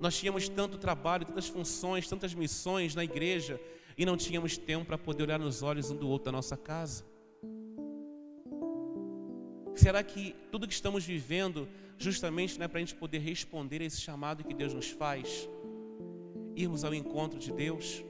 Nós 0.00 0.16
tínhamos 0.16 0.48
tanto 0.48 0.78
trabalho, 0.78 1.24
tantas 1.24 1.48
funções, 1.48 2.08
tantas 2.08 2.34
missões 2.34 2.94
na 2.94 3.04
igreja 3.04 3.60
e 3.96 4.04
não 4.04 4.16
tínhamos 4.16 4.58
tempo 4.58 4.84
para 4.84 4.98
poder 4.98 5.22
olhar 5.24 5.38
nos 5.38 5.62
olhos 5.62 5.90
um 5.90 5.96
do 5.96 6.08
outro 6.08 6.26
da 6.26 6.32
nossa 6.32 6.56
casa. 6.56 7.04
Será 9.74 10.02
que 10.02 10.34
tudo 10.50 10.66
que 10.66 10.74
estamos 10.74 11.04
vivendo 11.04 11.68
justamente 11.98 12.58
não 12.58 12.64
é 12.64 12.68
para 12.68 12.78
a 12.78 12.80
gente 12.80 12.94
poder 12.94 13.18
responder 13.18 13.80
a 13.82 13.84
esse 13.84 14.00
chamado 14.00 14.44
que 14.44 14.54
Deus 14.54 14.74
nos 14.74 14.90
faz? 14.90 15.48
Irmos 16.54 16.84
ao 16.84 16.94
encontro 16.94 17.38
de 17.38 17.52
Deus? 17.52 18.02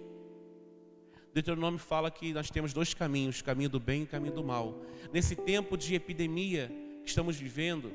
Deuteronômio 1.34 1.78
fala 1.78 2.10
que 2.10 2.32
nós 2.32 2.50
temos 2.50 2.72
dois 2.72 2.94
caminhos, 2.94 3.42
caminho 3.42 3.68
do 3.68 3.78
bem 3.78 4.04
e 4.04 4.06
caminho 4.06 4.32
do 4.32 4.42
mal. 4.42 4.80
Nesse 5.12 5.36
tempo 5.36 5.76
de 5.76 5.94
epidemia 5.94 6.72
que 7.02 7.08
estamos 7.08 7.36
vivendo, 7.36 7.92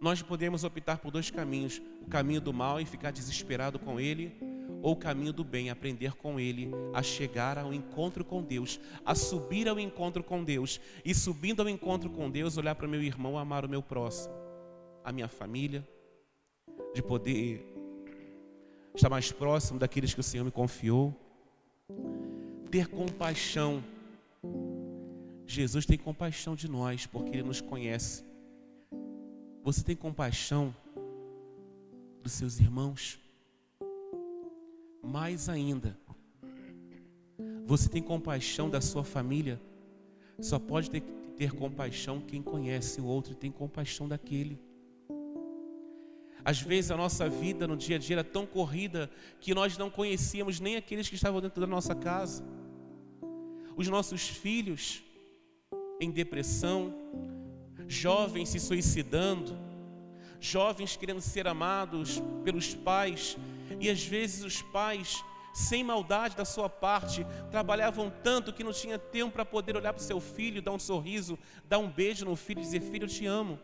nós 0.00 0.22
podemos 0.22 0.64
optar 0.64 0.98
por 0.98 1.10
dois 1.10 1.30
caminhos: 1.30 1.80
o 2.02 2.06
caminho 2.06 2.40
do 2.40 2.52
mal 2.52 2.80
e 2.80 2.84
ficar 2.84 3.10
desesperado 3.10 3.78
com 3.78 3.98
ele, 3.98 4.36
ou 4.82 4.92
o 4.92 4.96
caminho 4.96 5.32
do 5.32 5.42
bem, 5.42 5.70
aprender 5.70 6.12
com 6.12 6.38
ele 6.38 6.70
a 6.92 7.02
chegar 7.02 7.58
ao 7.58 7.72
encontro 7.72 8.24
com 8.24 8.42
Deus, 8.42 8.78
a 9.04 9.14
subir 9.14 9.68
ao 9.68 9.80
encontro 9.80 10.22
com 10.22 10.44
Deus 10.44 10.80
e 11.04 11.14
subindo 11.14 11.60
ao 11.60 11.68
encontro 11.68 12.10
com 12.10 12.30
Deus, 12.30 12.56
olhar 12.56 12.74
para 12.74 12.86
o 12.86 12.90
meu 12.90 13.02
irmão, 13.02 13.38
amar 13.38 13.64
o 13.64 13.68
meu 13.68 13.82
próximo, 13.82 14.34
a 15.04 15.12
minha 15.12 15.28
família, 15.28 15.86
de 16.94 17.02
poder 17.02 17.64
estar 18.94 19.08
mais 19.08 19.30
próximo 19.30 19.78
daqueles 19.78 20.14
que 20.14 20.20
o 20.20 20.22
Senhor 20.22 20.44
me 20.44 20.50
confiou, 20.50 21.14
ter 22.70 22.88
compaixão. 22.88 23.82
Jesus 25.46 25.86
tem 25.86 25.96
compaixão 25.96 26.54
de 26.54 26.68
nós, 26.68 27.06
porque 27.06 27.30
Ele 27.30 27.42
nos 27.42 27.60
conhece. 27.60 28.25
Você 29.66 29.82
tem 29.82 29.96
compaixão 29.96 30.72
dos 32.22 32.34
seus 32.34 32.60
irmãos? 32.60 33.18
Mais 35.02 35.48
ainda, 35.48 35.98
você 37.66 37.88
tem 37.88 38.00
compaixão 38.00 38.70
da 38.70 38.80
sua 38.80 39.02
família? 39.02 39.60
Só 40.40 40.60
pode 40.60 40.88
ter, 40.88 41.00
ter 41.36 41.50
compaixão 41.50 42.20
quem 42.20 42.40
conhece 42.40 43.00
o 43.00 43.06
outro 43.06 43.32
e 43.32 43.34
tem 43.34 43.50
compaixão 43.50 44.06
daquele. 44.06 44.56
Às 46.44 46.60
vezes 46.60 46.92
a 46.92 46.96
nossa 46.96 47.28
vida 47.28 47.66
no 47.66 47.76
dia 47.76 47.96
a 47.96 47.98
dia 47.98 48.14
era 48.14 48.24
tão 48.24 48.46
corrida 48.46 49.10
que 49.40 49.52
nós 49.52 49.76
não 49.76 49.90
conhecíamos 49.90 50.60
nem 50.60 50.76
aqueles 50.76 51.08
que 51.08 51.16
estavam 51.16 51.40
dentro 51.40 51.60
da 51.60 51.66
nossa 51.66 51.92
casa. 51.92 52.44
Os 53.76 53.88
nossos 53.88 54.28
filhos 54.28 55.02
em 56.00 56.12
depressão, 56.12 56.94
jovens 57.88 58.48
se 58.48 58.60
suicidando, 58.60 59.56
jovens 60.40 60.96
querendo 60.96 61.20
ser 61.20 61.46
amados 61.46 62.22
pelos 62.44 62.74
pais, 62.74 63.36
e 63.80 63.88
às 63.88 64.04
vezes 64.04 64.44
os 64.44 64.62
pais, 64.62 65.22
sem 65.54 65.82
maldade 65.82 66.36
da 66.36 66.44
sua 66.44 66.68
parte, 66.68 67.26
trabalhavam 67.50 68.12
tanto 68.22 68.52
que 68.52 68.64
não 68.64 68.72
tinha 68.72 68.98
tempo 68.98 69.32
para 69.32 69.44
poder 69.44 69.76
olhar 69.76 69.92
para 69.92 70.00
o 70.00 70.04
seu 70.04 70.20
filho, 70.20 70.62
dar 70.62 70.72
um 70.72 70.78
sorriso, 70.78 71.38
dar 71.68 71.78
um 71.78 71.90
beijo 71.90 72.24
no 72.24 72.36
filho 72.36 72.60
e 72.60 72.62
dizer: 72.62 72.80
Filho, 72.80 73.04
eu 73.04 73.08
te 73.08 73.26
amo. 73.26 73.58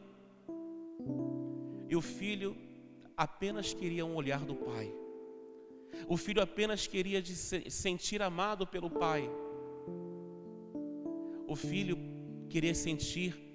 E 1.89 1.97
o 1.97 2.01
filho 2.01 2.57
apenas 3.17 3.75
queria 3.75 4.07
um 4.07 4.15
olhar 4.15 4.41
do 4.41 4.55
pai. 4.55 4.93
O 6.09 6.17
filho 6.17 6.43
apenas 6.43 6.87
queria 6.87 7.25
se 7.25 7.71
sentir 7.71 8.23
amado 8.23 8.67
pelo 8.67 8.91
pai. 8.91 9.31
O 11.47 11.55
filho 11.55 11.99
queria 12.49 12.75
sentir 12.75 13.52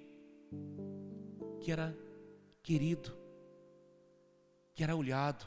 que 1.59 1.71
era 1.71 1.95
querido, 2.63 3.15
que 4.73 4.83
era 4.83 4.95
olhado. 4.95 5.45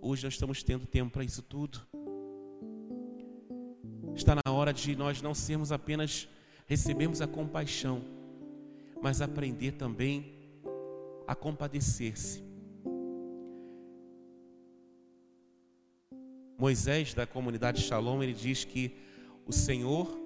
Hoje 0.00 0.24
nós 0.24 0.34
estamos 0.34 0.62
tendo 0.62 0.86
tempo 0.86 1.12
para 1.12 1.24
isso 1.24 1.42
tudo. 1.42 1.80
Está 4.14 4.34
na 4.34 4.52
hora 4.52 4.72
de 4.72 4.94
nós 4.96 5.20
não 5.20 5.34
sermos 5.34 5.72
apenas 5.72 6.28
recebermos 6.66 7.20
a 7.20 7.26
compaixão, 7.26 8.02
mas 9.02 9.20
aprender 9.20 9.72
também 9.72 10.34
a 11.26 11.34
compadecer-se. 11.34 12.44
Moisés 16.58 17.12
da 17.12 17.26
comunidade 17.26 17.82
Shalom, 17.82 18.22
ele 18.22 18.32
diz 18.32 18.64
que 18.64 18.96
o 19.46 19.52
Senhor 19.52 20.25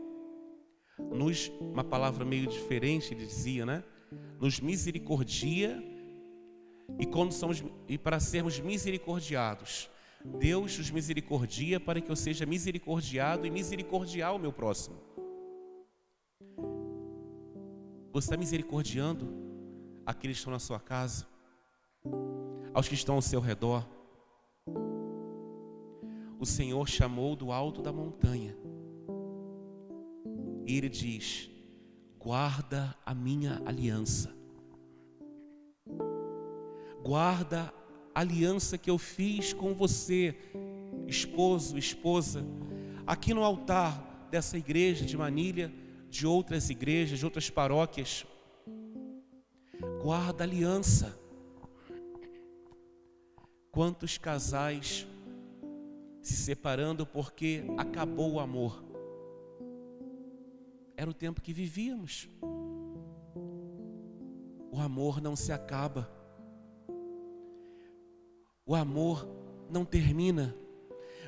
nos, 1.21 1.53
uma 1.61 1.85
palavra 1.85 2.25
meio 2.25 2.47
diferente, 2.47 3.13
ele 3.13 3.27
dizia, 3.27 3.67
né? 3.67 3.85
Nos 4.41 4.59
misericordia 4.59 5.83
e 6.99 7.05
quando 7.05 7.33
somos 7.33 7.63
e 7.87 7.99
para 7.99 8.19
sermos 8.19 8.59
misericordiados. 8.59 9.91
Deus 10.39 10.79
nos 10.79 10.91
misericordia 10.91 11.79
para 11.79 12.01
que 12.01 12.11
eu 12.11 12.17
seja 12.17 12.47
misericordiado 12.47 13.47
e 13.47 13.51
misericordial 13.51 14.33
ao 14.35 14.39
meu 14.39 14.53
próximo. 14.53 14.97
Você 18.13 18.27
está 18.27 18.37
misericordiando 18.37 19.29
aqueles 20.07 20.39
que 20.39 20.41
estão 20.41 20.53
na 20.53 20.59
sua 20.59 20.81
casa, 20.81 21.27
aos 22.73 22.89
que 22.89 22.95
estão 22.95 23.15
ao 23.15 23.23
seu 23.23 23.41
redor. 23.41 23.87
O 26.39 26.47
Senhor 26.47 26.89
chamou 26.89 27.37
do 27.37 27.53
alto 27.53 27.83
da 27.83 27.93
montanha 27.93 28.57
e 30.71 30.77
ele 30.77 30.89
diz: 30.89 31.51
guarda 32.17 32.97
a 33.05 33.13
minha 33.13 33.61
aliança, 33.67 34.33
guarda 37.03 37.75
a 38.15 38.21
aliança 38.21 38.79
que 38.79 38.89
eu 38.89 38.97
fiz 38.97 39.53
com 39.53 39.75
você, 39.75 40.37
esposo, 41.09 41.77
esposa, 41.77 42.45
aqui 43.05 43.35
no 43.35 43.43
altar 43.43 44.29
dessa 44.31 44.57
igreja 44.57 45.05
de 45.05 45.17
Manilha, 45.17 45.73
de 46.09 46.25
outras 46.25 46.71
igrejas, 46.71 47.19
de 47.19 47.25
outras 47.25 47.51
paróquias. 47.51 48.25
Guarda 50.01 50.45
a 50.45 50.47
aliança. 50.47 51.19
Quantos 53.73 54.19
casais 54.19 55.07
se 56.23 56.37
separando 56.37 57.05
porque 57.05 57.65
acabou 57.77 58.35
o 58.35 58.41
amor? 58.41 58.90
Era 61.01 61.09
o 61.09 61.15
tempo 61.15 61.41
que 61.41 61.55
vivíamos. 61.55 62.29
O 64.71 64.79
amor 64.79 65.19
não 65.19 65.35
se 65.35 65.51
acaba. 65.51 66.13
O 68.67 68.75
amor 68.75 69.27
não 69.71 69.83
termina. 69.83 70.55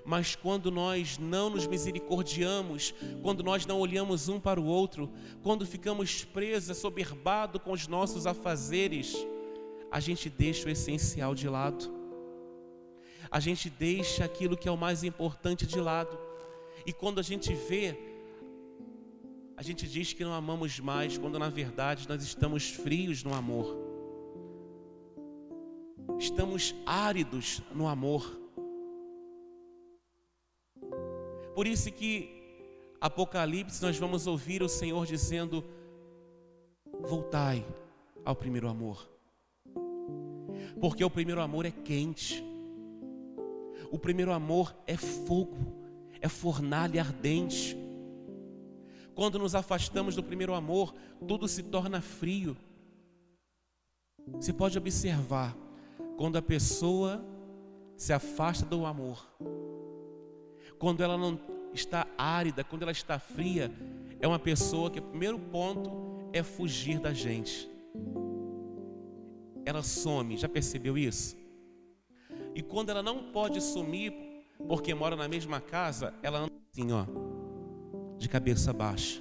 Mas 0.04 0.36
quando 0.36 0.70
nós 0.70 1.16
não 1.16 1.48
nos 1.48 1.66
misericordiamos, 1.66 2.92
quando 3.22 3.42
nós 3.42 3.64
não 3.64 3.80
olhamos 3.80 4.28
um 4.28 4.38
para 4.38 4.60
o 4.60 4.66
outro, 4.66 5.10
quando 5.42 5.64
ficamos 5.64 6.22
presos, 6.22 6.68
assoberbados 6.68 7.62
com 7.62 7.72
os 7.72 7.88
nossos 7.88 8.26
afazeres, 8.26 9.16
a 9.90 10.00
gente 10.00 10.28
deixa 10.28 10.68
o 10.68 10.70
essencial 10.70 11.34
de 11.34 11.48
lado. 11.48 11.90
A 13.30 13.40
gente 13.40 13.70
deixa 13.70 14.22
aquilo 14.22 14.54
que 14.54 14.68
é 14.68 14.70
o 14.70 14.76
mais 14.76 15.02
importante 15.02 15.66
de 15.66 15.80
lado. 15.80 16.18
E 16.84 16.92
quando 16.92 17.20
a 17.20 17.22
gente 17.22 17.54
vê, 17.54 18.11
a 19.62 19.64
gente 19.64 19.86
diz 19.86 20.12
que 20.12 20.24
não 20.24 20.32
amamos 20.32 20.80
mais, 20.80 21.16
quando 21.16 21.38
na 21.38 21.48
verdade 21.48 22.08
nós 22.08 22.20
estamos 22.20 22.70
frios 22.70 23.22
no 23.22 23.32
amor. 23.32 23.78
Estamos 26.18 26.74
áridos 26.84 27.62
no 27.72 27.86
amor. 27.86 28.40
Por 31.54 31.68
isso 31.68 31.92
que 31.92 32.42
Apocalipse 33.00 33.80
nós 33.80 33.96
vamos 33.96 34.26
ouvir 34.26 34.64
o 34.64 34.68
Senhor 34.68 35.06
dizendo: 35.06 35.64
Voltai 37.00 37.64
ao 38.24 38.34
primeiro 38.34 38.66
amor. 38.66 39.08
Porque 40.80 41.04
o 41.04 41.10
primeiro 41.10 41.40
amor 41.40 41.66
é 41.66 41.70
quente. 41.70 42.42
O 43.92 43.98
primeiro 43.98 44.32
amor 44.32 44.74
é 44.88 44.96
fogo, 44.96 45.56
é 46.20 46.28
fornalha 46.28 47.00
ardente. 47.00 47.80
Quando 49.14 49.38
nos 49.38 49.54
afastamos 49.54 50.16
do 50.16 50.22
primeiro 50.22 50.54
amor, 50.54 50.94
tudo 51.26 51.46
se 51.46 51.62
torna 51.62 52.00
frio. 52.00 52.56
Você 54.34 54.52
pode 54.52 54.78
observar, 54.78 55.56
quando 56.16 56.36
a 56.36 56.42
pessoa 56.42 57.24
se 57.96 58.12
afasta 58.12 58.64
do 58.64 58.86
amor, 58.86 59.26
quando 60.78 61.02
ela 61.02 61.18
não 61.18 61.38
está 61.72 62.06
árida, 62.16 62.64
quando 62.64 62.82
ela 62.82 62.92
está 62.92 63.18
fria, 63.18 63.70
é 64.20 64.26
uma 64.26 64.38
pessoa 64.38 64.90
que 64.90 64.98
o 64.98 65.02
primeiro 65.02 65.38
ponto 65.38 65.90
é 66.32 66.42
fugir 66.42 66.98
da 66.98 67.12
gente. 67.12 67.68
Ela 69.64 69.82
some, 69.82 70.36
já 70.36 70.48
percebeu 70.48 70.96
isso? 70.96 71.36
E 72.54 72.62
quando 72.62 72.90
ela 72.90 73.02
não 73.02 73.32
pode 73.32 73.60
sumir, 73.60 74.12
porque 74.68 74.94
mora 74.94 75.16
na 75.16 75.28
mesma 75.28 75.60
casa, 75.60 76.14
ela 76.22 76.40
anda 76.40 76.52
assim, 76.72 76.92
ó, 76.92 77.06
de 78.22 78.28
cabeça 78.28 78.72
baixa. 78.72 79.20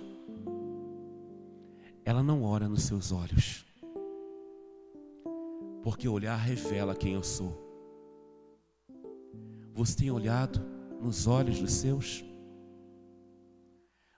Ela 2.06 2.22
não 2.22 2.44
ora 2.44 2.70
nos 2.70 2.84
seus 2.84 3.12
olhos, 3.12 3.66
porque 5.82 6.08
olhar 6.08 6.36
revela 6.36 6.94
quem 6.96 7.14
eu 7.14 7.24
sou. 7.24 7.60
Você 9.74 9.98
tem 9.98 10.12
olhado 10.12 10.62
nos 11.02 11.26
olhos 11.26 11.60
dos 11.60 11.72
seus? 11.72 12.24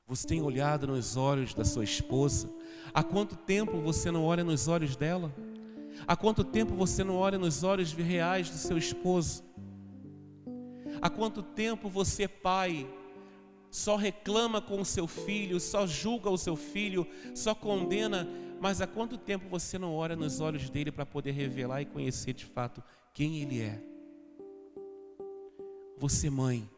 Você 0.06 0.28
tem 0.28 0.42
olhado 0.42 0.86
nos 0.86 1.16
olhos 1.16 1.54
da 1.54 1.64
sua 1.64 1.86
esposa? 1.86 2.54
Há 2.94 3.02
quanto 3.04 3.38
tempo 3.38 3.80
você 3.80 4.12
não 4.12 4.26
olha 4.26 4.44
nos 4.44 4.68
olhos 4.68 4.98
dela? 4.98 5.34
Há 6.06 6.18
quanto 6.18 6.44
tempo 6.44 6.76
você 6.76 7.06
não 7.06 7.16
olha 7.16 7.40
nos 7.40 7.64
olhos 7.64 7.94
reais 7.94 8.50
do 8.50 8.58
seu 8.58 8.78
esposo? 8.78 9.44
Há 11.02 11.10
quanto 11.10 11.42
tempo 11.42 11.88
você, 11.88 12.28
pai, 12.28 12.86
só 13.74 13.96
reclama 13.96 14.62
com 14.62 14.80
o 14.80 14.86
seu 14.86 15.08
filho, 15.08 15.60
só 15.60 15.88
julga 15.88 16.30
o 16.30 16.38
seu 16.38 16.56
filho, 16.56 17.08
só 17.34 17.56
condena, 17.56 18.30
mas 18.62 18.80
há 18.82 18.86
quanto 18.86 19.18
tempo 19.18 19.50
você 19.50 19.80
não 19.80 19.96
olha 19.96 20.16
nos 20.16 20.40
olhos 20.40 20.70
dele 20.70 20.92
para 20.92 21.08
poder 21.08 21.32
revelar 21.32 21.82
e 21.82 21.86
conhecer 21.88 22.34
de 22.34 22.46
fato 22.46 22.84
quem 23.16 23.42
ele 23.42 23.62
é? 23.62 23.82
Você, 25.98 26.30
mãe, 26.30 26.70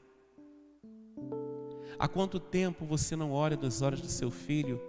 há 1.99 2.07
quanto 2.07 2.39
tempo 2.39 2.85
você 2.85 3.13
não 3.13 3.33
olha 3.33 3.57
nos 3.57 3.81
olhos 3.81 3.99
do 3.99 4.07
seu 4.07 4.31
filho? 4.31 4.81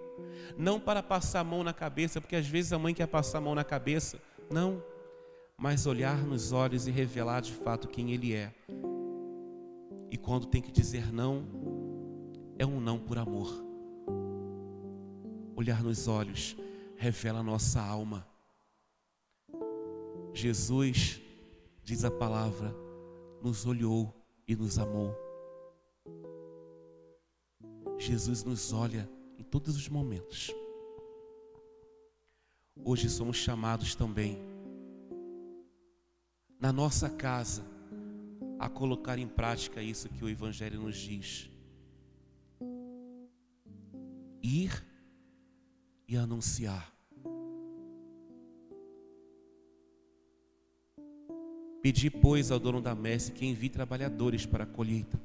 Não 0.56 0.78
para 0.78 1.02
passar 1.02 1.40
a 1.40 1.44
mão 1.44 1.64
na 1.64 1.72
cabeça, 1.72 2.20
porque 2.20 2.36
às 2.36 2.46
vezes 2.46 2.72
a 2.72 2.78
mãe 2.78 2.94
quer 2.94 3.08
passar 3.08 3.38
a 3.38 3.40
mão 3.40 3.54
na 3.56 3.64
cabeça, 3.64 4.22
não, 4.48 4.80
mas 5.58 5.86
olhar 5.86 6.24
nos 6.24 6.52
olhos 6.52 6.86
e 6.86 6.92
revelar 6.92 7.40
de 7.40 7.52
fato 7.52 7.88
quem 7.88 8.12
ele 8.12 8.32
é. 8.32 8.54
E 10.08 10.16
quando 10.16 10.46
tem 10.46 10.62
que 10.62 10.70
dizer 10.70 11.12
não, 11.12 11.75
é 12.58 12.64
um 12.64 12.80
não 12.80 12.98
por 12.98 13.18
amor. 13.18 13.48
Olhar 15.54 15.82
nos 15.82 16.08
olhos 16.08 16.56
revela 16.96 17.40
a 17.40 17.42
nossa 17.42 17.80
alma. 17.80 18.26
Jesus, 20.32 21.20
diz 21.82 22.04
a 22.04 22.10
palavra, 22.10 22.74
nos 23.42 23.64
olhou 23.66 24.14
e 24.46 24.54
nos 24.54 24.78
amou. 24.78 25.14
Jesus 27.98 28.44
nos 28.44 28.72
olha 28.72 29.08
em 29.38 29.42
todos 29.42 29.76
os 29.76 29.88
momentos. 29.88 30.50
Hoje 32.84 33.08
somos 33.08 33.36
chamados 33.36 33.94
também, 33.94 34.38
na 36.60 36.72
nossa 36.72 37.08
casa, 37.08 37.64
a 38.58 38.68
colocar 38.68 39.18
em 39.18 39.26
prática 39.26 39.82
isso 39.82 40.08
que 40.08 40.24
o 40.24 40.28
Evangelho 40.28 40.80
nos 40.80 40.96
diz. 40.96 41.50
Ir 44.48 44.86
e 46.06 46.16
anunciar. 46.16 46.94
Pedi, 51.82 52.08
pois, 52.08 52.52
ao 52.52 52.60
dono 52.60 52.80
da 52.80 52.94
messe 52.94 53.32
que 53.32 53.44
envie 53.44 53.68
trabalhadores 53.68 54.46
para 54.46 54.62
a 54.62 54.66
colheita. 54.66 55.20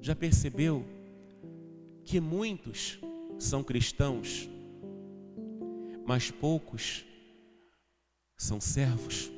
Já 0.00 0.14
percebeu 0.14 0.86
que 2.04 2.20
muitos 2.20 3.00
são 3.36 3.64
cristãos, 3.64 4.48
mas 6.06 6.30
poucos 6.30 7.04
são 8.36 8.60
servos? 8.60 9.28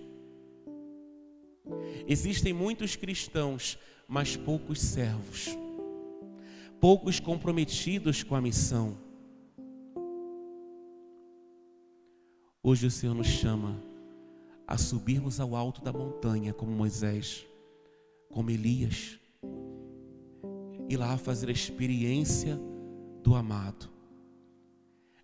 Existem 2.06 2.52
muitos 2.52 2.94
cristãos, 2.94 3.78
mas 4.06 4.36
poucos 4.36 4.80
servos, 4.80 5.48
poucos 6.80 7.20
comprometidos 7.20 8.22
com 8.22 8.34
a 8.34 8.40
missão. 8.40 8.96
Hoje 12.62 12.86
o 12.86 12.90
Senhor 12.90 13.14
nos 13.14 13.26
chama 13.26 13.76
a 14.66 14.78
subirmos 14.78 15.38
ao 15.38 15.54
alto 15.54 15.82
da 15.82 15.92
montanha, 15.92 16.54
como 16.54 16.72
Moisés, 16.72 17.46
como 18.30 18.50
Elias, 18.50 19.18
e 20.88 20.96
lá 20.96 21.16
fazer 21.18 21.48
a 21.48 21.52
experiência 21.52 22.58
do 23.22 23.34
amado, 23.34 23.88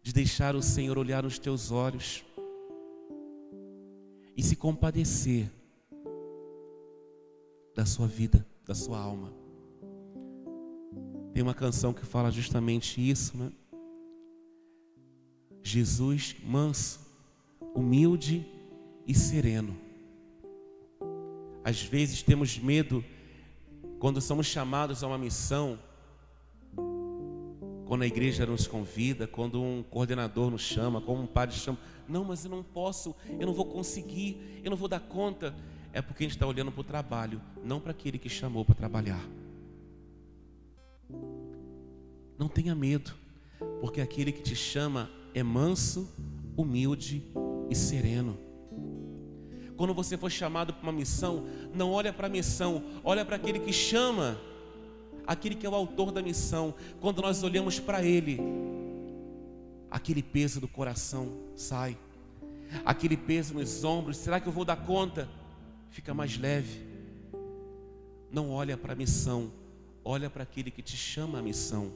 de 0.03 0.13
deixar 0.13 0.55
o 0.55 0.63
Senhor 0.63 0.99
olhar 0.99 1.23
nos 1.23 1.39
teus 1.39 1.71
olhos 1.71 2.25
e 4.37 4.43
se 4.43 4.57
compadecer 4.57 5.51
da 7.75 7.87
sua 7.87 8.07
vida, 8.07 8.47
da 8.67 8.75
sua 8.75 8.99
alma. 8.99 9.40
Tem 11.33 11.43
uma 11.43 11.55
canção 11.55 11.93
que 11.93 12.05
fala 12.05 12.31
justamente 12.31 13.01
isso, 13.01 13.37
né? 13.37 13.51
Jesus 15.63 16.37
manso, 16.43 17.01
humilde 17.75 18.47
e 19.07 19.15
sereno. 19.15 19.77
Às 21.63 21.83
vezes 21.83 22.23
temos 22.23 22.59
medo 22.59 23.05
quando 23.99 24.21
somos 24.21 24.47
chamados 24.47 25.05
a 25.05 25.07
uma 25.07 25.19
missão, 25.19 25.79
quando 27.87 28.03
a 28.03 28.07
igreja 28.07 28.47
nos 28.47 28.67
convida, 28.67 29.27
quando 29.27 29.63
um 29.63 29.83
coordenador 29.83 30.51
nos 30.51 30.63
chama, 30.63 31.01
quando 31.01 31.23
um 31.23 31.27
padre 31.27 31.57
chama, 31.57 31.79
não, 32.09 32.25
mas 32.25 32.45
eu 32.45 32.51
não 32.51 32.63
posso, 32.63 33.15
eu 33.39 33.47
não 33.47 33.53
vou 33.53 33.67
conseguir, 33.67 34.61
eu 34.65 34.71
não 34.71 34.77
vou 34.77 34.89
dar 34.89 35.01
conta. 35.01 35.55
É 35.93 36.01
porque 36.01 36.25
a 36.25 36.27
gente 36.27 36.37
está 36.37 36.47
olhando 36.47 36.71
para 36.71 36.81
o 36.81 36.85
trabalho, 36.85 37.41
não 37.65 37.81
para 37.81 37.91
aquele 37.91 38.17
que 38.17 38.29
chamou 38.29 38.65
para 38.65 38.75
trabalhar. 38.75 39.21
Não 42.39 42.49
tenha 42.49 42.75
medo, 42.75 43.13
porque 43.81 44.01
aquele 44.01 44.33
que 44.33 44.43
te 44.43 44.57
chama 44.57 45.11
é 45.35 45.43
manso, 45.43 46.09
humilde 46.57 47.23
e 47.69 47.75
sereno. 47.75 48.39
Quando 49.77 49.95
você 49.95 50.17
for 50.19 50.31
chamado 50.31 50.75
para 50.75 50.83
uma 50.83 50.93
missão, 50.93 51.47
não 51.75 51.91
olha 51.91 52.13
para 52.13 52.27
a 52.27 52.31
missão, 52.31 52.83
olha 53.03 53.25
para 53.25 53.37
aquele 53.37 53.59
que 53.59 53.73
chama, 53.73 54.39
aquele 55.27 55.55
que 55.55 55.65
é 55.65 55.71
o 55.71 55.75
autor 55.75 56.13
da 56.13 56.21
missão. 56.21 56.75
Quando 57.01 57.23
nós 57.23 57.43
olhamos 57.43 57.81
para 57.81 58.03
ele, 58.03 58.39
aquele 59.91 60.23
peso 60.23 60.61
do 60.61 60.69
coração 60.69 61.33
sai, 61.57 61.97
aquele 62.85 63.17
peso 63.17 63.55
nos 63.55 63.83
ombros, 63.83 64.19
será 64.19 64.39
que 64.39 64.47
eu 64.47 64.53
vou 64.53 64.65
dar 64.65 64.77
conta? 64.77 65.29
Fica 65.89 66.13
mais 66.13 66.37
leve. 66.37 66.87
Não 68.31 68.51
olha 68.51 68.77
para 68.77 68.93
a 68.93 68.97
missão, 68.97 69.51
olha 70.11 70.29
para 70.29 70.43
aquele 70.43 70.73
que 70.73 70.83
te 70.83 70.97
chama 70.97 71.39
à 71.39 71.43
missão. 71.43 71.93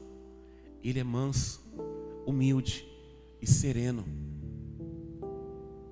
Ele 0.81 0.99
é 0.99 1.03
manso, 1.03 1.61
humilde 2.25 2.85
e 3.41 3.45
sereno. 3.45 4.05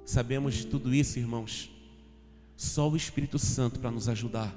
Sabemos 0.06 0.54
de 0.54 0.68
tudo 0.68 0.94
isso, 0.94 1.20
irmãos, 1.20 1.70
só 2.56 2.90
o 2.90 2.96
Espírito 2.96 3.38
Santo 3.38 3.80
para 3.80 3.92
nos 3.92 4.08
ajudar. 4.08 4.56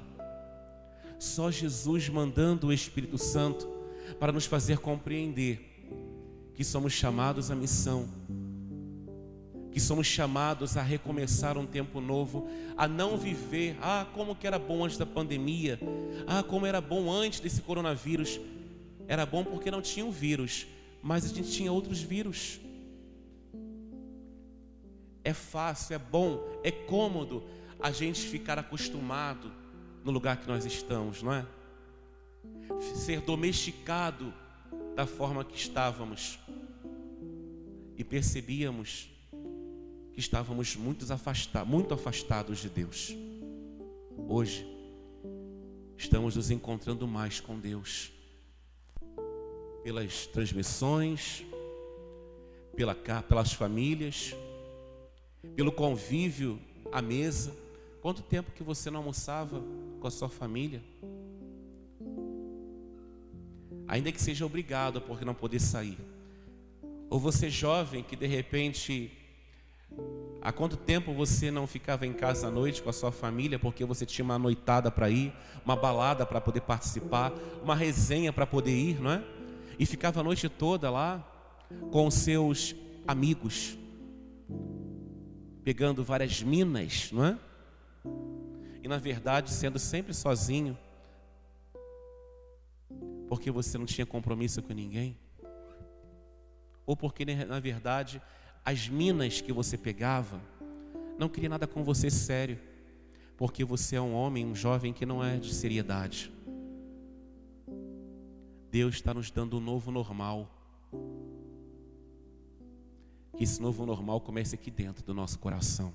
Só 1.19 1.51
Jesus 1.51 2.07
mandando 2.07 2.67
o 2.67 2.73
Espírito 2.73 3.17
Santo 3.17 3.67
para 4.17 4.31
nos 4.31 4.45
fazer 4.45 4.79
compreender 4.79 5.59
que 6.55 6.63
somos 6.63 6.93
chamados 6.93 7.51
à 7.51 7.55
missão, 7.55 8.07
que 9.77 9.81
somos 9.81 10.07
chamados 10.07 10.75
a 10.75 10.81
recomeçar 10.81 11.55
um 11.55 11.67
tempo 11.67 12.01
novo, 12.01 12.49
a 12.75 12.87
não 12.87 13.15
viver, 13.15 13.77
ah, 13.79 14.07
como 14.11 14.35
que 14.35 14.47
era 14.47 14.57
bom 14.57 14.83
antes 14.83 14.97
da 14.97 15.05
pandemia, 15.05 15.79
ah, 16.25 16.41
como 16.41 16.65
era 16.65 16.81
bom 16.81 17.11
antes 17.11 17.39
desse 17.39 17.61
coronavírus. 17.61 18.39
Era 19.07 19.23
bom 19.23 19.43
porque 19.43 19.69
não 19.69 19.79
tinha 19.79 20.03
o 20.03 20.11
vírus, 20.11 20.65
mas 20.99 21.25
a 21.25 21.27
gente 21.27 21.51
tinha 21.51 21.71
outros 21.71 22.01
vírus. 22.01 22.59
É 25.23 25.31
fácil, 25.31 25.93
é 25.93 25.99
bom, 25.99 26.39
é 26.63 26.71
cômodo 26.71 27.43
a 27.79 27.91
gente 27.91 28.21
ficar 28.21 28.57
acostumado 28.57 29.51
no 30.03 30.11
lugar 30.11 30.37
que 30.37 30.47
nós 30.47 30.65
estamos, 30.65 31.21
não 31.21 31.31
é? 31.31 31.45
Ser 32.95 33.21
domesticado 33.21 34.33
da 34.95 35.05
forma 35.05 35.45
que 35.45 35.55
estávamos. 35.55 36.39
E 37.95 38.03
percebíamos 38.03 39.15
que 40.17 40.21
estávamos 40.21 40.75
muito 40.75 41.13
afastados, 41.13 41.69
muito 41.69 41.93
afastados 41.93 42.57
de 42.57 42.69
Deus. 42.69 43.15
Hoje, 44.27 44.65
estamos 45.95 46.35
nos 46.35 46.49
encontrando 46.49 47.07
mais 47.07 47.39
com 47.39 47.59
Deus. 47.59 48.11
Pelas 49.83 50.25
transmissões, 50.25 51.45
pela, 52.75 52.95
pelas 52.95 53.53
famílias, 53.53 54.33
pelo 55.55 55.71
convívio 55.71 56.59
à 56.91 56.99
mesa. 56.99 57.55
Quanto 58.01 58.23
tempo 58.23 58.51
que 58.53 58.63
você 58.63 58.89
não 58.89 59.01
almoçava 59.01 59.63
com 59.99 60.07
a 60.07 60.09
sua 60.09 60.29
família? 60.29 60.81
Ainda 63.87 64.11
que 64.11 64.19
seja 64.19 64.47
obrigado 64.47 64.99
porque 64.99 65.23
não 65.23 65.35
poder 65.35 65.59
sair. 65.59 65.99
Ou 67.07 67.19
você 67.19 67.51
jovem 67.51 68.03
que 68.03 68.15
de 68.15 68.25
repente 68.25 69.26
Há 70.41 70.51
quanto 70.51 70.77
tempo 70.77 71.13
você 71.13 71.51
não 71.51 71.67
ficava 71.67 72.05
em 72.05 72.13
casa 72.13 72.47
à 72.47 72.51
noite 72.51 72.81
com 72.81 72.89
a 72.89 72.93
sua 72.93 73.11
família 73.11 73.59
porque 73.59 73.83
você 73.83 74.05
tinha 74.05 74.23
uma 74.23 74.39
noitada 74.39 74.89
para 74.89 75.09
ir, 75.09 75.33
uma 75.65 75.75
balada 75.75 76.25
para 76.25 76.39
poder 76.39 76.61
participar, 76.61 77.33
uma 77.61 77.75
resenha 77.75 78.31
para 78.31 78.45
poder 78.47 78.71
ir, 78.71 79.01
não 79.01 79.11
é? 79.11 79.23
E 79.77 79.85
ficava 79.85 80.21
a 80.21 80.23
noite 80.23 80.47
toda 80.47 80.89
lá 80.89 81.25
com 81.91 82.07
os 82.07 82.13
seus 82.13 82.75
amigos, 83.05 83.77
pegando 85.63 86.03
várias 86.03 86.41
minas, 86.41 87.11
não 87.11 87.25
é? 87.25 87.37
E 88.81 88.87
na 88.87 88.97
verdade 88.97 89.51
sendo 89.51 89.77
sempre 89.77 90.13
sozinho, 90.13 90.77
porque 93.27 93.51
você 93.51 93.77
não 93.77 93.85
tinha 93.85 94.05
compromisso 94.05 94.61
com 94.61 94.73
ninguém, 94.73 95.17
ou 96.85 96.95
porque 96.95 97.25
na 97.25 97.59
verdade 97.59 98.21
as 98.67 98.89
minas 98.89 99.39
que 99.39 99.53
você 99.53 99.77
pegava, 99.77 100.41
não 101.17 101.29
queria 101.29 101.47
nada 101.47 101.65
com 101.65 101.85
você 101.85 102.09
sério, 102.09 102.59
porque 103.37 103.63
você 103.63 103.95
é 103.95 104.01
um 104.01 104.13
homem, 104.13 104.45
um 104.45 104.53
jovem 104.53 104.91
que 104.91 105.05
não 105.05 105.23
é 105.23 105.37
de 105.37 105.53
seriedade. 105.53 106.29
Deus 108.69 108.95
está 108.95 109.13
nos 109.13 109.31
dando 109.31 109.55
um 109.55 109.61
novo 109.61 109.89
normal. 109.89 110.51
Que 113.37 113.45
esse 113.45 113.61
novo 113.61 113.85
normal 113.85 114.19
comece 114.19 114.55
aqui 114.55 114.69
dentro 114.69 115.01
do 115.01 115.13
nosso 115.13 115.39
coração, 115.39 115.93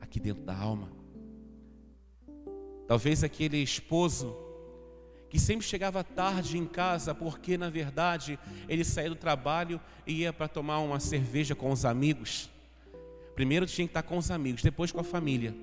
aqui 0.00 0.18
dentro 0.18 0.42
da 0.42 0.58
alma. 0.58 0.90
Talvez 2.88 3.22
aquele 3.22 3.58
esposo 3.58 4.36
que 5.28 5.38
sempre 5.38 5.66
chegava 5.66 6.04
tarde 6.04 6.56
em 6.56 6.66
casa, 6.66 7.14
porque 7.14 7.58
na 7.58 7.68
verdade 7.68 8.38
ele 8.68 8.84
saía 8.84 9.10
do 9.10 9.16
trabalho 9.16 9.80
e 10.06 10.20
ia 10.20 10.32
para 10.32 10.48
tomar 10.48 10.78
uma 10.78 11.00
cerveja 11.00 11.54
com 11.54 11.70
os 11.70 11.84
amigos. 11.84 12.50
Primeiro 13.34 13.66
tinha 13.66 13.86
que 13.86 13.90
estar 13.90 14.02
com 14.02 14.16
os 14.16 14.30
amigos, 14.30 14.62
depois 14.62 14.92
com 14.92 15.00
a 15.00 15.04
família. 15.04 15.54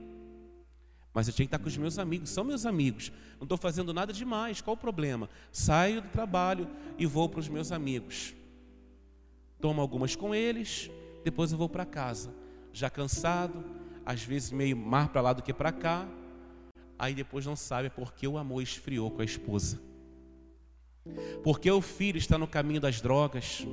Mas 1.14 1.28
eu 1.28 1.34
tinha 1.34 1.46
que 1.46 1.48
estar 1.48 1.60
com 1.60 1.68
os 1.68 1.78
meus 1.78 2.00
amigos, 2.00 2.30
são 2.30 2.44
meus 2.44 2.66
amigos. 2.66 3.12
Não 3.38 3.44
estou 3.44 3.58
fazendo 3.58 3.94
nada 3.94 4.12
demais, 4.12 4.62
qual 4.62 4.76
o 4.76 4.80
problema? 4.80 5.30
Saio 5.52 6.02
do 6.02 6.10
trabalho 6.10 6.68
e 6.98 7.06
vou 7.06 7.30
para 7.30 7.40
os 7.40 7.48
meus 7.48 7.72
amigos. 7.72 8.34
Tomo 9.62 9.80
algumas 9.80 10.16
com 10.16 10.34
eles, 10.34 10.90
depois 11.24 11.52
eu 11.52 11.58
vou 11.58 11.70
para 11.70 11.86
casa, 11.86 12.34
já 12.74 12.90
cansado, 12.90 13.64
às 14.06 14.24
vezes 14.24 14.52
meio 14.52 14.76
mais 14.76 15.08
para 15.08 15.22
lá 15.22 15.34
do 15.34 15.42
que 15.42 15.54
para 15.54 15.72
cá, 15.72 16.08
aí 17.04 17.14
depois 17.14 17.46
não 17.46 17.56
sabe 17.56 17.90
porque 17.90 18.26
o 18.26 18.38
amor 18.38 18.62
esfriou 18.62 19.12
com 19.12 19.22
a 19.22 19.26
esposa. 19.26 19.78
Porque 21.44 21.70
o 21.70 21.82
filho 21.82 22.18
está 22.18 22.38
no 22.38 22.48
caminho 22.48 22.80
das 22.80 23.02
drogas. 23.02 23.68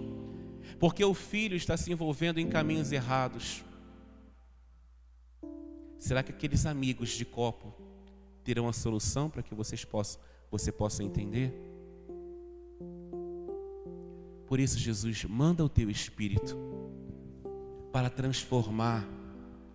Porque 0.81 1.05
o 1.05 1.15
filho 1.15 1.57
está 1.57 1.77
se 1.77 1.93
envolvendo 1.93 2.41
em 2.41 2.49
caminhos 2.49 2.91
errados. 2.91 3.65
Será 5.97 6.25
que 6.25 6.33
aqueles 6.33 6.67
amigos 6.67 7.11
de 7.11 7.25
copo 7.25 7.73
terão 8.43 8.69
a 8.69 8.73
solução 8.73 9.31
para 9.31 9.43
que 9.43 9.55
vocês 9.55 9.85
possam, 9.85 10.21
você 10.51 10.73
possa 10.73 11.05
entender? 11.05 11.53
Por 14.45 14.59
isso, 14.59 14.77
Jesus, 14.77 15.25
manda 15.25 15.65
o 15.65 15.69
teu 15.69 15.89
espírito 15.89 16.57
para 17.93 18.11
transformar 18.11 19.09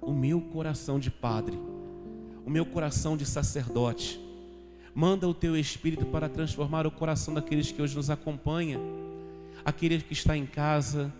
o 0.02 0.12
meu 0.12 0.42
coração 0.42 1.00
de 1.00 1.10
padre 1.10 1.58
o 2.46 2.50
meu 2.50 2.66
coração 2.66 3.18
de 3.18 3.26
sacerdote. 3.26 4.20
Manda 4.94 5.28
o 5.28 5.34
teu 5.34 5.58
espírito 5.58 6.06
para 6.06 6.30
transformar 6.30 6.86
o 6.86 6.92
coração 6.92 7.34
daqueles 7.34 7.72
que 7.72 7.82
hoje 7.82 7.96
nos 7.96 8.10
acompanha, 8.10 8.80
aquele 9.66 10.00
que 10.00 10.14
está 10.14 10.38
em 10.38 10.46
casa, 10.46 11.12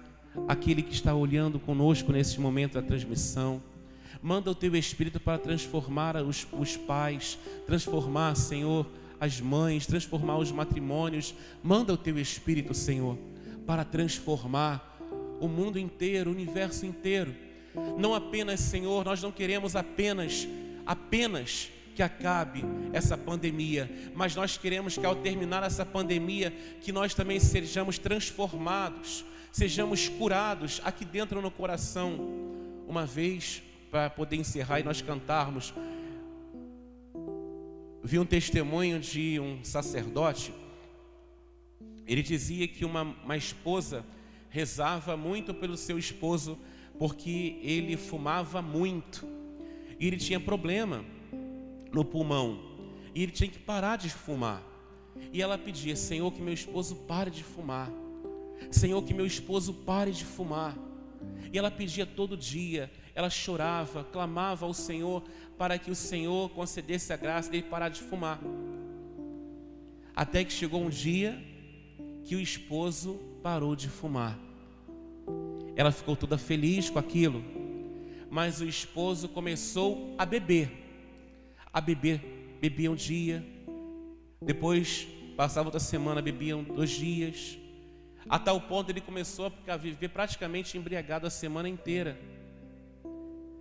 aquele 0.48 0.82
que 0.82 0.94
está 0.94 1.14
olhando 1.16 1.60
conosco 1.60 2.12
nesse 2.12 2.40
momento 2.40 2.74
da 2.74 2.82
transmissão. 2.82 3.62
Manda 4.22 4.52
o 4.52 4.56
teu 4.56 4.76
espírito 4.76 5.20
para 5.20 5.38
transformar 5.38 6.16
os, 6.18 6.48
os 6.54 6.78
pais, 6.78 7.38
transformar, 7.66 8.36
Senhor, 8.36 8.88
as 9.20 9.42
mães, 9.42 9.86
transformar 9.86 10.38
os 10.38 10.52
matrimônios. 10.52 11.34
Manda 11.64 11.92
o 11.92 11.98
teu 11.98 12.20
espírito, 12.20 12.74
Senhor, 12.74 13.18
para 13.66 13.84
transformar 13.84 14.98
o 15.42 15.48
mundo 15.48 15.78
inteiro, 15.80 16.30
o 16.30 16.34
universo 16.34 16.86
inteiro. 16.86 17.36
Não 17.98 18.14
apenas, 18.14 18.60
Senhor, 18.62 19.04
nós 19.04 19.22
não 19.22 19.32
queremos 19.32 19.76
apenas 19.76 20.48
apenas 20.86 21.72
que 21.96 22.04
acabe 22.04 22.64
essa 22.92 23.18
pandemia, 23.18 23.90
mas 24.14 24.36
nós 24.36 24.58
queremos 24.58 24.98
que 24.98 25.06
ao 25.06 25.16
terminar 25.16 25.64
essa 25.64 25.86
pandemia, 25.86 26.52
que 26.82 26.92
nós 26.92 27.14
também 27.14 27.40
sejamos 27.40 27.98
transformados, 27.98 29.24
sejamos 29.52 30.10
curados 30.10 30.82
aqui 30.84 31.06
dentro 31.06 31.42
no 31.42 31.50
coração. 31.50 32.20
Uma 32.86 33.06
vez, 33.06 33.64
para 33.90 34.10
poder 34.10 34.36
encerrar 34.36 34.82
e 34.82 34.84
nós 34.84 35.02
cantarmos, 35.02 35.74
vi 38.04 38.20
um 38.20 38.26
testemunho 38.26 39.00
de 39.00 39.40
um 39.40 39.64
sacerdote. 39.64 40.54
Ele 42.06 42.22
dizia 42.22 42.68
que 42.68 42.84
uma, 42.84 43.04
uma 43.24 43.38
esposa 43.38 44.06
rezava 44.50 45.16
muito 45.18 45.54
pelo 45.54 45.78
seu 45.78 45.98
esposo 45.98 46.60
porque 47.00 47.58
ele 47.62 47.98
fumava 47.98 48.62
muito 48.62 49.26
e 50.00 50.08
ele 50.08 50.18
tinha 50.18 50.40
problema 50.40 51.04
no 51.92 52.04
pulmão. 52.04 52.60
E 53.14 53.24
ele 53.24 53.32
tinha 53.32 53.50
que 53.50 53.60
parar 53.60 53.98
de 53.98 54.10
fumar. 54.10 54.62
E 55.32 55.42
ela 55.42 55.58
pedia: 55.58 55.96
Senhor, 55.96 56.32
que 56.32 56.42
meu 56.42 56.54
esposo 56.54 56.96
pare 56.96 57.32
de 57.32 57.44
fumar. 57.44 57.92
Senhor, 58.70 59.02
que 59.04 59.14
meu 59.14 59.26
esposo 59.26 59.74
pare 59.74 60.12
de 60.12 60.26
fumar. 60.26 60.76
E 61.52 61.58
ela 61.58 61.72
pedia 61.72 62.06
todo 62.06 62.36
dia, 62.36 62.92
ela 63.14 63.30
chorava, 63.30 64.04
clamava 64.04 64.66
ao 64.66 64.74
Senhor 64.74 65.24
para 65.58 65.80
que 65.80 65.90
o 65.90 65.96
Senhor 65.96 66.50
concedesse 66.50 67.14
a 67.14 67.18
graça 67.18 67.50
de 67.50 67.58
ele 67.58 67.68
parar 67.68 67.90
de 67.90 68.02
fumar. 68.02 68.42
Até 70.14 70.44
que 70.44 70.52
chegou 70.52 70.82
um 70.82 70.90
dia 70.90 71.42
que 72.24 72.36
o 72.36 72.42
esposo 72.42 73.20
parou 73.42 73.76
de 73.76 73.88
fumar. 73.88 74.38
Ela 75.76 75.92
ficou 75.92 76.16
toda 76.16 76.38
feliz 76.38 76.90
com 76.90 77.00
aquilo 77.00 77.65
mas 78.36 78.60
o 78.60 78.68
esposo 78.68 79.30
começou 79.30 80.14
a 80.18 80.26
beber. 80.26 80.70
A 81.72 81.80
beber, 81.80 82.20
bebia 82.60 82.92
um 82.92 82.96
dia, 82.96 83.42
depois 84.42 85.08
passava 85.38 85.70
outra 85.70 85.80
semana, 85.80 86.22
bebiam 86.22 86.62
dois 86.62 86.90
dias, 86.90 87.58
a 88.28 88.38
tal 88.38 88.60
ponto 88.60 88.90
ele 88.90 89.00
começou 89.00 89.54
a 89.66 89.78
viver 89.78 90.10
praticamente 90.10 90.78
embriagado 90.78 91.26
a 91.26 91.30
semana 91.30 91.70
inteira. 91.70 92.20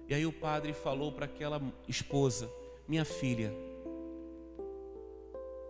E 0.08 0.14
aí 0.14 0.26
o 0.26 0.32
padre 0.32 0.72
falou 0.72 1.12
para 1.12 1.26
aquela 1.26 1.62
esposa: 1.86 2.50
Minha 2.88 3.04
filha, 3.04 3.54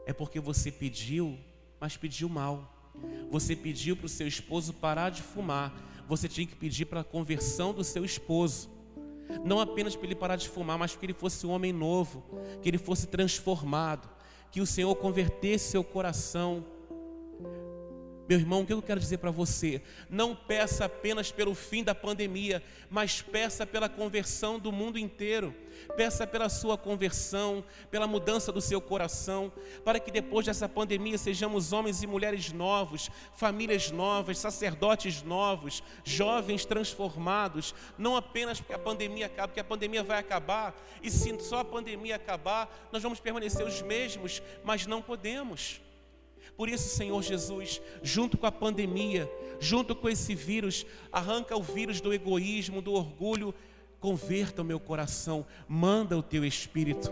é 0.06 0.14
porque 0.14 0.40
você 0.40 0.72
pediu, 0.72 1.38
mas 1.78 1.94
pediu 1.94 2.26
mal. 2.30 2.90
Você 3.30 3.54
pediu 3.54 3.98
para 3.98 4.06
o 4.06 4.08
seu 4.08 4.26
esposo 4.26 4.72
parar 4.72 5.10
de 5.10 5.20
fumar. 5.20 5.74
Você 6.08 6.26
tinha 6.26 6.46
que 6.46 6.56
pedir 6.56 6.86
para 6.86 7.00
a 7.00 7.04
conversão 7.04 7.74
do 7.74 7.84
seu 7.84 8.02
esposo. 8.02 8.72
Não 9.44 9.60
apenas 9.60 9.94
para 9.96 10.06
ele 10.06 10.14
parar 10.14 10.36
de 10.36 10.48
fumar, 10.48 10.78
mas 10.78 10.94
que 10.96 11.04
ele 11.04 11.12
fosse 11.12 11.46
um 11.46 11.50
homem 11.50 11.72
novo, 11.72 12.24
que 12.62 12.68
ele 12.68 12.78
fosse 12.78 13.06
transformado, 13.06 14.08
que 14.50 14.60
o 14.60 14.66
Senhor 14.66 14.94
convertesse 14.96 15.70
seu 15.70 15.82
coração 15.84 16.64
meu 18.26 18.38
irmão, 18.38 18.62
o 18.62 18.66
que 18.66 18.72
eu 18.72 18.80
quero 18.80 18.98
dizer 18.98 19.18
para 19.18 19.30
você? 19.30 19.82
Não 20.08 20.34
peça 20.34 20.86
apenas 20.86 21.30
pelo 21.30 21.54
fim 21.54 21.84
da 21.84 21.94
pandemia, 21.94 22.62
mas 22.88 23.20
peça 23.20 23.66
pela 23.66 23.86
conversão 23.86 24.58
do 24.58 24.72
mundo 24.72 24.98
inteiro. 24.98 25.54
Peça 25.94 26.26
pela 26.26 26.48
sua 26.48 26.78
conversão, 26.78 27.62
pela 27.90 28.06
mudança 28.06 28.50
do 28.50 28.62
seu 28.62 28.80
coração, 28.80 29.52
para 29.84 30.00
que 30.00 30.10
depois 30.10 30.46
dessa 30.46 30.66
pandemia 30.66 31.18
sejamos 31.18 31.72
homens 31.72 32.02
e 32.02 32.06
mulheres 32.06 32.50
novos, 32.50 33.10
famílias 33.34 33.90
novas, 33.90 34.38
sacerdotes 34.38 35.22
novos, 35.22 35.82
jovens 36.02 36.64
transformados, 36.64 37.74
não 37.98 38.16
apenas 38.16 38.58
porque 38.58 38.72
a 38.72 38.78
pandemia 38.78 39.26
acaba, 39.26 39.48
porque 39.48 39.60
a 39.60 39.64
pandemia 39.64 40.02
vai 40.02 40.18
acabar, 40.18 40.74
e 41.02 41.10
se 41.10 41.38
só 41.40 41.58
a 41.58 41.64
pandemia 41.64 42.16
acabar, 42.16 42.88
nós 42.90 43.02
vamos 43.02 43.20
permanecer 43.20 43.66
os 43.66 43.82
mesmos, 43.82 44.40
mas 44.64 44.86
não 44.86 45.02
podemos. 45.02 45.83
Por 46.56 46.68
isso, 46.68 46.88
Senhor 46.96 47.22
Jesus, 47.22 47.80
junto 48.02 48.38
com 48.38 48.46
a 48.46 48.52
pandemia, 48.52 49.30
junto 49.58 49.94
com 49.94 50.08
esse 50.08 50.34
vírus, 50.34 50.86
arranca 51.10 51.56
o 51.56 51.62
vírus 51.62 52.00
do 52.00 52.12
egoísmo, 52.12 52.80
do 52.80 52.92
orgulho, 52.92 53.54
converta 53.98 54.62
o 54.62 54.64
meu 54.64 54.78
coração, 54.78 55.46
manda 55.66 56.16
o 56.16 56.22
teu 56.22 56.44
espírito. 56.44 57.10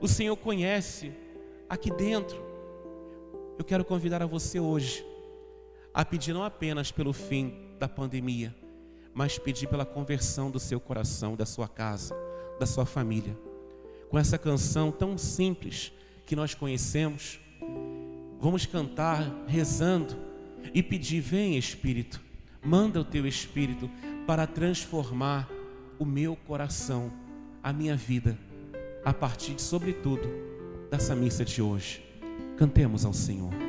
O 0.00 0.06
Senhor 0.06 0.36
conhece 0.36 1.12
aqui 1.68 1.90
dentro. 1.90 2.44
Eu 3.58 3.64
quero 3.64 3.84
convidar 3.84 4.22
a 4.22 4.26
você 4.26 4.60
hoje 4.60 5.04
a 5.92 6.04
pedir 6.04 6.34
não 6.34 6.44
apenas 6.44 6.92
pelo 6.92 7.14
fim 7.14 7.70
da 7.78 7.88
pandemia, 7.88 8.54
mas 9.14 9.38
pedir 9.38 9.66
pela 9.66 9.86
conversão 9.86 10.50
do 10.50 10.60
seu 10.60 10.78
coração, 10.78 11.34
da 11.34 11.46
sua 11.46 11.66
casa, 11.66 12.14
da 12.60 12.66
sua 12.66 12.84
família. 12.84 13.34
Com 14.10 14.18
essa 14.18 14.36
canção 14.36 14.92
tão 14.92 15.16
simples 15.16 15.90
que 16.26 16.36
nós 16.36 16.54
conhecemos, 16.54 17.40
Vamos 18.46 18.64
cantar 18.64 19.28
rezando 19.48 20.14
e 20.72 20.80
pedir: 20.80 21.20
Vem 21.20 21.58
Espírito, 21.58 22.22
manda 22.64 23.00
o 23.00 23.04
teu 23.04 23.26
Espírito 23.26 23.90
para 24.24 24.46
transformar 24.46 25.50
o 25.98 26.04
meu 26.04 26.36
coração, 26.36 27.12
a 27.60 27.72
minha 27.72 27.96
vida, 27.96 28.38
a 29.04 29.12
partir, 29.12 29.54
de, 29.54 29.62
sobretudo, 29.62 30.28
dessa 30.88 31.12
missa 31.16 31.44
de 31.44 31.60
hoje. 31.60 32.00
Cantemos 32.56 33.04
ao 33.04 33.12
Senhor. 33.12 33.65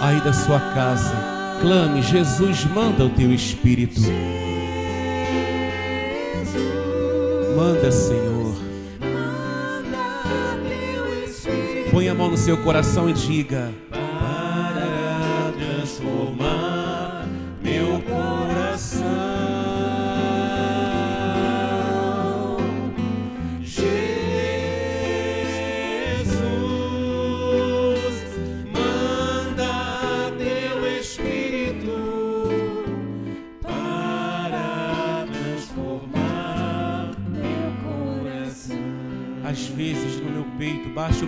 Aí 0.00 0.20
da 0.20 0.32
sua 0.32 0.60
casa, 0.60 1.14
clame: 1.60 2.02
Jesus, 2.02 2.64
manda 2.64 3.04
o 3.04 3.10
teu 3.10 3.32
espírito. 3.32 4.00
Manda, 7.56 7.90
Senhor. 7.90 8.54
Põe 11.90 12.08
a 12.08 12.14
mão 12.14 12.30
no 12.30 12.36
seu 12.36 12.58
coração 12.58 13.08
e 13.08 13.12
diga: 13.14 13.72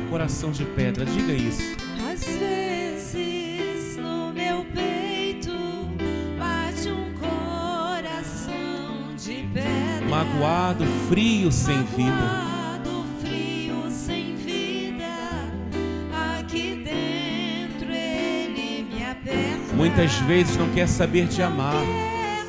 coração 0.09 0.51
de 0.51 0.65
pedra, 0.65 1.05
diga 1.05 1.33
isso. 1.33 1.77
Às 2.11 2.25
vezes 2.25 3.97
no 3.97 4.33
meu 4.33 4.65
peito 4.75 5.53
bate 6.39 6.89
um 6.89 7.13
coração 7.15 8.55
de 9.17 9.47
pedra. 9.53 10.09
Magoado, 10.09 10.85
frio, 11.09 11.53
sem 11.53 11.83
vida. 11.85 12.11
Magoado, 12.11 13.05
frio, 13.21 13.91
sem 13.91 14.35
vida. 14.37 15.05
Aqui 16.39 16.83
dentro 16.85 17.93
ele 17.93 18.85
me 18.91 19.05
aperta. 19.05 19.75
Muitas 19.77 20.15
vezes 20.21 20.57
não 20.57 20.69
quer 20.71 20.89
saber 20.89 21.27
de 21.27 21.43
amar, 21.43 21.75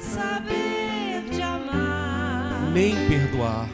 saber 0.02 1.24
de 1.32 1.41
amar. 1.41 2.72
nem 2.74 2.95
perdoar. 3.08 3.67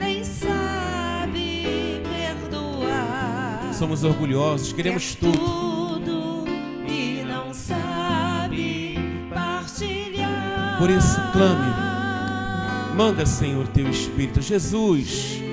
Somos 3.78 4.04
orgulhosos, 4.06 4.72
queremos 4.72 5.16
Quer 5.16 5.32
tudo. 5.32 5.38
tudo 5.38 6.46
e 6.88 7.24
não 7.28 7.54
sabe 7.54 8.96
partilhar. 9.34 10.78
Por 10.80 10.90
isso, 10.90 11.20
clame. 11.34 12.96
Manda, 12.96 13.26
Senhor, 13.26 13.68
teu 13.68 13.90
Espírito. 13.90 14.42
Jesus, 14.42 15.06
Jesus, 15.08 15.44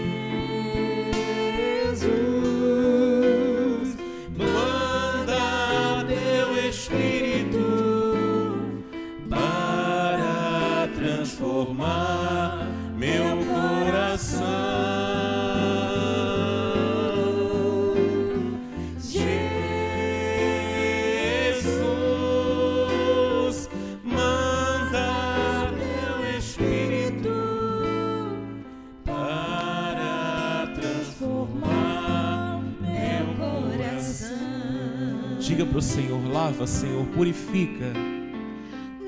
purifica. 37.52 37.92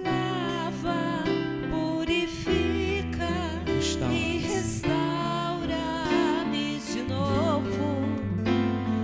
Lava, 0.05 1.25
purifica 1.71 3.29
Restaura. 3.67 4.13
e 4.15 4.39
restaura-me 4.39 6.79
de 6.79 7.03
novo. 7.03 8.05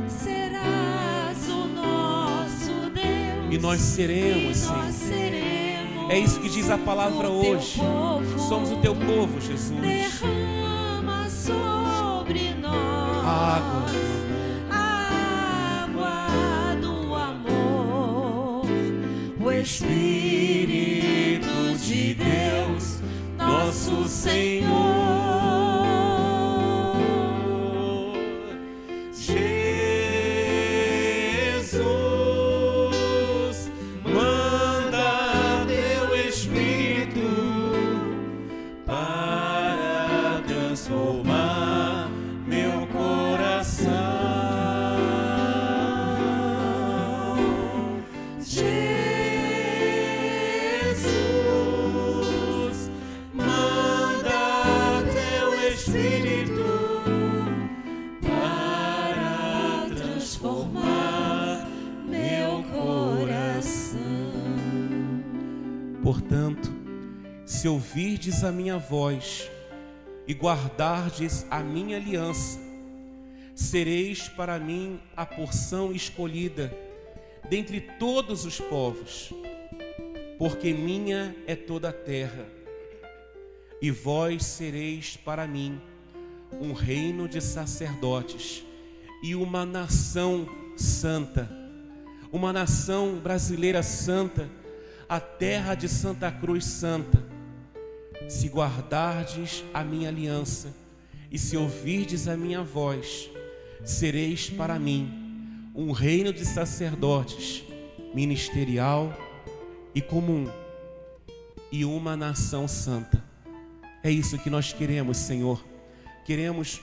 Serás 0.09 1.49
o 1.49 1.67
nosso 1.69 2.91
Deus. 2.93 3.55
E 3.55 3.59
nós 3.59 3.81
seremos, 3.81 4.65
E 4.65 4.69
nós 4.69 4.95
seremos 4.95 6.11
É 6.11 6.19
isso 6.19 6.41
que 6.41 6.49
diz 6.51 6.69
a 6.71 6.77
palavra 6.79 7.29
hoje. 7.31 7.79
povo. 7.81 8.39
Somos 8.39 8.71
o 8.73 8.77
teu 8.77 8.95
povo, 8.95 9.41
Jesus. 9.41 9.81
Derrama 9.81 11.29
sobre 11.31 12.53
nós 12.61 13.25
água 13.25 13.87
Espírito 19.71 21.47
de 21.79 22.15
Deus, 22.15 22.99
nosso 23.39 24.09
Senhor. 24.09 25.20
Se 67.51 67.67
ouvirdes 67.67 68.45
a 68.45 68.53
minha 68.53 68.79
voz 68.79 69.51
e 70.25 70.33
guardardes 70.33 71.45
a 71.51 71.59
minha 71.59 71.97
aliança, 71.97 72.61
sereis 73.57 74.29
para 74.29 74.57
mim 74.57 75.01
a 75.17 75.27
porção 75.27 75.91
escolhida 75.91 76.73
dentre 77.49 77.81
todos 77.99 78.45
os 78.45 78.61
povos, 78.61 79.35
porque 80.39 80.73
minha 80.73 81.35
é 81.45 81.57
toda 81.57 81.89
a 81.89 81.93
terra 81.93 82.47
e 83.83 83.91
vós 83.91 84.45
sereis 84.45 85.17
para 85.17 85.45
mim 85.45 85.81
um 86.53 86.73
reino 86.73 87.29
de 87.29 87.41
sacerdotes 87.41 88.65
e 89.25 89.35
uma 89.35 89.67
nação 89.67 90.49
santa, 90.77 91.51
uma 92.31 92.53
nação 92.53 93.19
brasileira 93.19 93.83
santa, 93.83 94.49
a 95.09 95.19
terra 95.19 95.75
de 95.75 95.89
Santa 95.89 96.31
Cruz 96.31 96.65
Santa. 96.65 97.30
Se 98.31 98.47
guardardes 98.47 99.65
a 99.75 99.83
minha 99.83 100.09
aliança 100.09 100.73
e 101.33 101.37
se 101.37 101.57
ouvirdes 101.57 102.29
a 102.29 102.37
minha 102.37 102.63
voz, 102.63 103.29
sereis 103.85 104.49
para 104.49 104.79
mim 104.79 105.73
um 105.75 105.91
reino 105.91 106.33
de 106.33 106.45
sacerdotes, 106.45 107.65
ministerial 108.15 109.13
e 109.93 110.01
comum, 110.01 110.49
e 111.73 111.85
uma 111.85 112.17
nação 112.17 112.69
santa. 112.69 113.21
É 114.01 114.13
isso 114.13 114.39
que 114.39 114.49
nós 114.49 114.73
queremos, 114.73 115.17
Senhor. 115.17 115.65
Queremos 116.25 116.81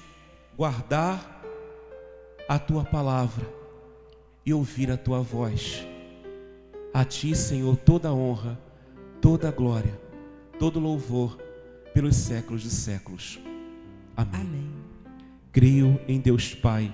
guardar 0.58 1.42
a 2.50 2.60
tua 2.60 2.84
palavra 2.84 3.50
e 4.46 4.54
ouvir 4.54 4.92
a 4.92 4.98
tua 4.98 5.22
voz. 5.22 5.88
A 6.94 7.06
ti, 7.06 7.34
Senhor, 7.34 7.78
toda 7.78 8.14
honra, 8.14 8.60
toda 9.22 9.50
glória, 9.50 10.07
todo 10.60 10.80
louvor 10.80 11.38
pelos 11.94 12.16
séculos 12.16 12.62
de 12.62 12.70
séculos. 12.70 13.40
Amém. 14.16 14.42
Amém. 14.42 14.72
Creio 15.52 16.00
em 16.08 16.20
Deus 16.20 16.54
Pai. 16.54 16.92